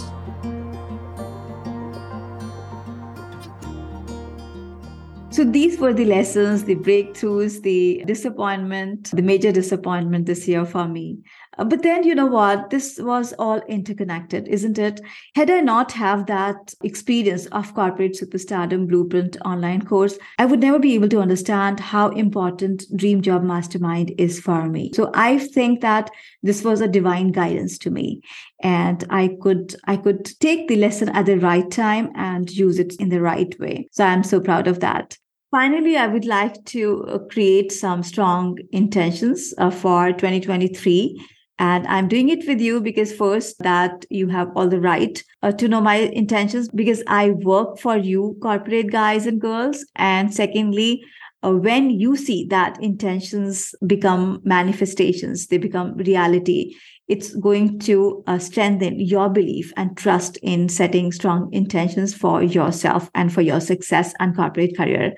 So 5.31 5.43
these 5.43 5.79
were 5.79 5.91
the 5.91 6.05
lessons, 6.05 6.65
the 6.65 6.75
breakthroughs, 6.75 7.63
the 7.63 8.03
disappointment, 8.05 9.09
the 9.11 9.23
major 9.23 9.51
disappointment 9.51 10.27
this 10.27 10.47
year 10.47 10.65
for 10.65 10.87
me. 10.87 11.17
Uh, 11.59 11.65
but 11.65 11.83
then 11.83 12.03
you 12.03 12.15
know 12.15 12.25
what? 12.25 12.69
This 12.69 12.97
was 12.99 13.33
all 13.33 13.59
interconnected 13.67 14.47
isn't 14.47 14.79
it? 14.79 15.01
Had 15.35 15.49
i 15.51 15.59
not 15.59 15.91
have 15.91 16.25
that 16.27 16.73
experience 16.83 17.45
of 17.47 17.73
corporate 17.75 18.17
superstardom 18.19 18.87
blueprint 18.87 19.37
online 19.45 19.85
course 19.85 20.17
i 20.37 20.45
would 20.45 20.61
never 20.61 20.79
be 20.79 20.95
able 20.95 21.09
to 21.09 21.19
understand 21.19 21.79
how 21.79 22.09
important 22.09 22.85
dream 22.95 23.21
job 23.21 23.43
mastermind 23.43 24.13
is 24.17 24.39
for 24.39 24.67
me. 24.69 24.91
So 24.93 25.11
i 25.13 25.37
think 25.37 25.81
that 25.81 26.09
this 26.41 26.63
was 26.63 26.81
a 26.81 26.87
divine 26.87 27.31
guidance 27.31 27.77
to 27.79 27.91
me. 27.91 28.21
And 28.63 29.03
i 29.09 29.35
could 29.41 29.75
i 29.85 29.97
could 29.97 30.25
take 30.39 30.67
the 30.67 30.77
lesson 30.77 31.09
at 31.09 31.25
the 31.25 31.39
right 31.39 31.69
time 31.69 32.11
and 32.15 32.49
use 32.49 32.79
it 32.79 32.95
in 32.99 33.09
the 33.09 33.21
right 33.21 33.59
way. 33.59 33.89
So 33.91 34.05
i'm 34.05 34.23
so 34.23 34.39
proud 34.39 34.67
of 34.67 34.79
that. 34.79 35.17
Finally, 35.51 35.97
I 35.97 36.05
would 36.05 36.25
like 36.25 36.63
to 36.65 37.03
uh, 37.05 37.17
create 37.33 37.71
some 37.71 38.03
strong 38.03 38.59
intentions 38.71 39.51
uh, 39.57 39.71
for 39.71 40.11
2023 40.11 41.19
and 41.59 41.85
I'm 41.87 42.07
doing 42.07 42.29
it 42.29 42.47
with 42.47 42.61
you 42.61 42.79
because 42.79 43.13
first 43.13 43.59
that 43.59 44.05
you 44.09 44.27
have 44.29 44.49
all 44.55 44.69
the 44.69 44.79
right 44.79 45.21
uh, 45.43 45.51
to 45.51 45.67
know 45.67 45.81
my 45.81 45.95
intentions 45.95 46.69
because 46.69 47.03
I 47.05 47.31
work 47.31 47.77
for 47.79 47.97
you, 47.97 48.37
corporate 48.41 48.91
guys 48.91 49.27
and 49.27 49.41
girls. 49.41 49.85
And 49.97 50.33
secondly, 50.33 51.03
uh, 51.43 51.51
when 51.51 51.89
you 51.89 52.15
see 52.15 52.45
that 52.49 52.81
intentions 52.81 53.75
become 53.85 54.41
manifestations, 54.45 55.47
they 55.47 55.57
become 55.57 55.95
reality, 55.97 56.75
it's 57.09 57.35
going 57.35 57.79
to 57.79 58.23
uh, 58.27 58.39
strengthen 58.39 58.99
your 58.99 59.29
belief 59.29 59.73
and 59.75 59.97
trust 59.97 60.37
in 60.37 60.69
setting 60.69 61.11
strong 61.11 61.49
intentions 61.51 62.13
for 62.13 62.41
yourself 62.41 63.09
and 63.15 63.33
for 63.33 63.41
your 63.41 63.59
success 63.59 64.13
and 64.19 64.35
corporate 64.35 64.77
career. 64.77 65.13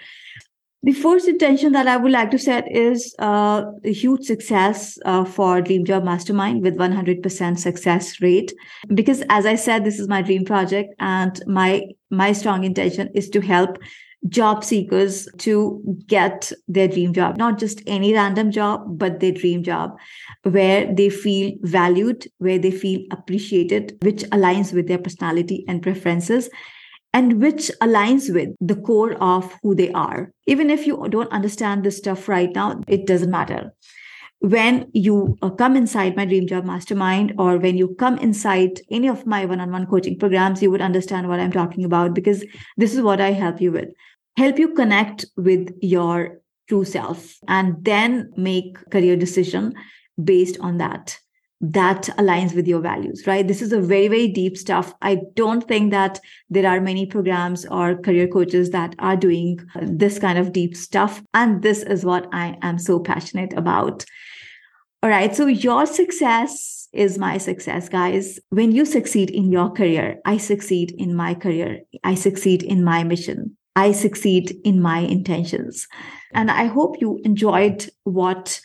The 0.83 0.93
first 0.93 1.27
intention 1.27 1.73
that 1.73 1.87
I 1.87 1.97
would 1.97 2.11
like 2.11 2.31
to 2.31 2.39
set 2.39 2.65
is 2.71 3.13
uh, 3.19 3.65
a 3.83 3.93
huge 3.93 4.23
success 4.23 4.97
uh, 5.05 5.25
for 5.25 5.61
Dream 5.61 5.85
Job 5.85 6.03
Mastermind 6.03 6.63
with 6.63 6.75
100% 6.75 7.59
success 7.59 8.19
rate. 8.19 8.51
Because 8.91 9.23
as 9.29 9.45
I 9.45 9.53
said, 9.55 9.83
this 9.83 9.99
is 9.99 10.07
my 10.07 10.23
dream 10.23 10.43
project, 10.43 10.95
and 10.99 11.39
my 11.45 11.83
my 12.09 12.31
strong 12.31 12.63
intention 12.63 13.09
is 13.13 13.29
to 13.29 13.41
help 13.41 13.77
job 14.27 14.63
seekers 14.63 15.27
to 15.37 15.81
get 16.07 16.51
their 16.67 16.87
dream 16.87 17.13
job, 17.13 17.37
not 17.37 17.59
just 17.59 17.81
any 17.85 18.13
random 18.13 18.51
job, 18.51 18.81
but 18.97 19.19
their 19.19 19.31
dream 19.31 19.63
job, 19.63 19.91
where 20.43 20.91
they 20.93 21.09
feel 21.09 21.53
valued, 21.61 22.27
where 22.39 22.59
they 22.59 22.71
feel 22.71 23.01
appreciated, 23.11 23.97
which 24.01 24.23
aligns 24.31 24.73
with 24.73 24.87
their 24.87 24.99
personality 24.99 25.63
and 25.67 25.83
preferences 25.83 26.49
and 27.13 27.41
which 27.41 27.69
aligns 27.81 28.33
with 28.33 28.49
the 28.59 28.75
core 28.75 29.13
of 29.21 29.57
who 29.61 29.75
they 29.75 29.91
are. 29.91 30.31
Even 30.47 30.69
if 30.69 30.87
you 30.87 31.07
don't 31.09 31.31
understand 31.31 31.83
this 31.83 31.97
stuff 31.97 32.29
right 32.29 32.53
now, 32.55 32.81
it 32.87 33.05
doesn't 33.05 33.31
matter. 33.31 33.73
When 34.39 34.89
you 34.93 35.37
uh, 35.41 35.51
come 35.51 35.75
inside 35.75 36.15
my 36.15 36.25
Dream 36.25 36.47
Job 36.47 36.65
Mastermind 36.65 37.33
or 37.37 37.57
when 37.57 37.77
you 37.77 37.95
come 37.99 38.17
inside 38.17 38.79
any 38.89 39.07
of 39.07 39.27
my 39.27 39.45
one 39.45 39.59
on 39.59 39.71
one 39.71 39.85
coaching 39.85 40.17
programs, 40.17 40.63
you 40.63 40.71
would 40.71 40.81
understand 40.81 41.27
what 41.27 41.39
I'm 41.39 41.51
talking 41.51 41.85
about 41.85 42.15
because 42.15 42.43
this 42.77 42.95
is 42.95 43.01
what 43.01 43.21
I 43.21 43.31
help 43.31 43.61
you 43.61 43.71
with. 43.71 43.89
Help 44.37 44.57
you 44.57 44.73
connect 44.73 45.25
with 45.37 45.77
your 45.81 46.39
true 46.67 46.85
self 46.85 47.37
and 47.47 47.83
then 47.83 48.31
make 48.35 48.77
career 48.89 49.15
decision 49.15 49.75
based 50.23 50.57
on 50.59 50.77
that 50.77 51.19
that 51.61 52.09
aligns 52.17 52.55
with 52.55 52.67
your 52.67 52.81
values, 52.81 53.27
right? 53.27 53.47
This 53.47 53.61
is 53.61 53.71
a 53.71 53.79
very, 53.79 54.07
very 54.07 54.27
deep 54.27 54.57
stuff. 54.57 54.95
I 55.01 55.21
don't 55.35 55.67
think 55.67 55.91
that 55.91 56.19
there 56.49 56.67
are 56.67 56.81
many 56.81 57.05
programs 57.05 57.65
or 57.67 57.95
career 57.95 58.27
coaches 58.27 58.71
that 58.71 58.95
are 58.97 59.15
doing 59.15 59.59
this 59.79 60.17
kind 60.17 60.39
of 60.39 60.53
deep 60.53 60.75
stuff. 60.75 61.21
And 61.35 61.61
this 61.61 61.83
is 61.83 62.03
what 62.03 62.27
I 62.33 62.57
am 62.63 62.79
so 62.79 62.99
passionate 62.99 63.53
about. 63.53 64.05
All 65.03 65.09
right. 65.09 65.35
So 65.35 65.45
your 65.45 65.85
success 65.85 66.87
is 66.93 67.19
my 67.19 67.37
success, 67.37 67.89
guys. 67.89 68.39
When 68.49 68.71
you 68.71 68.83
succeed 68.83 69.29
in 69.29 69.51
your 69.51 69.69
career, 69.69 70.19
I 70.25 70.37
succeed 70.37 70.93
in 70.97 71.15
my 71.15 71.35
career. 71.35 71.81
I 72.03 72.15
succeed 72.15 72.63
in 72.63 72.83
my 72.83 73.03
mission. 73.03 73.55
I 73.75 73.91
succeed 73.91 74.55
in 74.63 74.81
my 74.81 74.99
intentions. 74.99 75.87
And 76.33 76.49
I 76.49 76.65
hope 76.65 76.99
you 76.99 77.19
enjoyed 77.23 77.87
what 78.03 78.59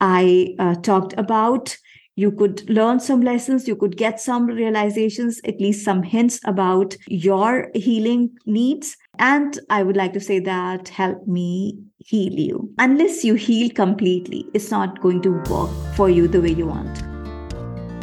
I 0.00 0.54
uh, 0.58 0.76
talked 0.76 1.14
about 1.18 1.76
you 2.20 2.30
could 2.30 2.68
learn 2.68 3.00
some 3.00 3.22
lessons 3.22 3.66
you 3.66 3.74
could 3.74 3.96
get 3.96 4.20
some 4.20 4.46
realizations 4.46 5.40
at 5.44 5.60
least 5.60 5.84
some 5.84 6.02
hints 6.02 6.38
about 6.44 6.96
your 7.08 7.70
healing 7.74 8.30
needs. 8.46 8.96
And 9.18 9.58
i 9.70 9.82
would 9.82 9.96
like 9.96 10.12
to 10.14 10.20
say 10.20 10.38
that 10.40 10.88
help 10.88 11.26
me 11.26 11.78
heal 11.98 12.32
you. 12.32 12.72
Unless 12.78 13.24
you 13.24 13.34
heal 13.34 13.70
completely 13.70 14.46
it's 14.54 14.70
not 14.70 15.00
going 15.00 15.22
to 15.22 15.30
work 15.50 15.70
for 15.94 16.10
you 16.10 16.28
the 16.28 16.42
way 16.42 16.52
you 16.52 16.66
want. 16.66 17.02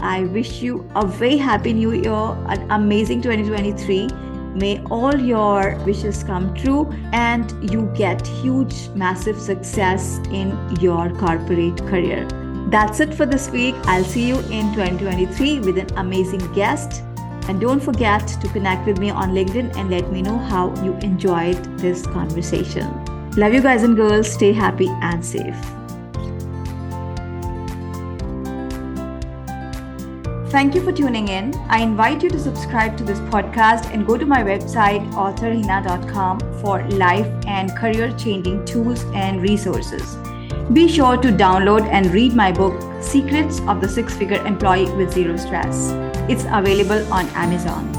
I 0.01 0.21
wish 0.37 0.61
you 0.61 0.87
a 0.95 1.05
very 1.05 1.37
happy 1.37 1.73
new 1.73 1.93
year 1.93 2.23
an 2.55 2.65
amazing 2.71 3.21
2023 3.21 4.07
May 4.63 4.81
all 4.89 5.19
your 5.19 5.77
wishes 5.85 6.23
come 6.23 6.51
true 6.55 6.89
and 7.13 7.71
you 7.71 7.85
get 7.95 8.25
huge, 8.25 8.89
massive 8.95 9.39
success 9.39 10.17
in 10.31 10.57
your 10.81 11.11
corporate 11.11 11.77
career. 11.85 12.46
That's 12.69 12.99
it 12.99 13.13
for 13.13 13.25
this 13.25 13.49
week. 13.49 13.75
I'll 13.85 14.03
see 14.03 14.27
you 14.27 14.39
in 14.39 14.73
2023 14.73 15.61
with 15.61 15.77
an 15.77 15.89
amazing 15.97 16.51
guest. 16.51 17.01
And 17.47 17.61
don't 17.61 17.79
forget 17.79 18.27
to 18.27 18.47
connect 18.49 18.85
with 18.85 18.97
me 18.97 19.09
on 19.09 19.29
LinkedIn 19.29 19.77
and 19.77 19.89
let 19.89 20.11
me 20.11 20.21
know 20.21 20.37
how 20.37 20.75
you 20.83 20.93
enjoyed 20.95 21.55
this 21.79 22.05
conversation. 22.05 23.05
Love 23.37 23.53
you 23.53 23.61
guys 23.61 23.83
and 23.83 23.95
girls. 23.95 24.29
Stay 24.29 24.51
happy 24.51 24.89
and 25.01 25.25
safe. 25.25 25.55
Thank 30.49 30.75
you 30.75 30.81
for 30.81 30.91
tuning 30.91 31.29
in. 31.29 31.55
I 31.69 31.79
invite 31.79 32.21
you 32.21 32.29
to 32.31 32.39
subscribe 32.39 32.97
to 32.97 33.05
this 33.05 33.19
podcast 33.19 33.93
and 33.93 34.05
go 34.05 34.17
to 34.17 34.25
my 34.25 34.43
website, 34.43 35.09
authorhina.com, 35.13 36.39
for 36.61 36.85
life 36.89 37.27
and 37.45 37.73
career 37.77 38.13
changing 38.17 38.65
tools 38.65 39.05
and 39.13 39.41
resources. 39.41 40.17
Be 40.73 40.85
sure 40.89 41.15
to 41.15 41.29
download 41.29 41.87
and 41.87 42.07
read 42.11 42.33
my 42.33 42.51
book, 42.51 42.75
Secrets 43.01 43.61
of 43.69 43.79
the 43.79 43.87
Six 43.87 44.13
Figure 44.13 44.45
Employee 44.45 44.91
with 44.97 45.13
Zero 45.13 45.37
Stress. 45.37 45.91
It's 46.27 46.43
available 46.43 47.13
on 47.13 47.25
Amazon. 47.29 47.96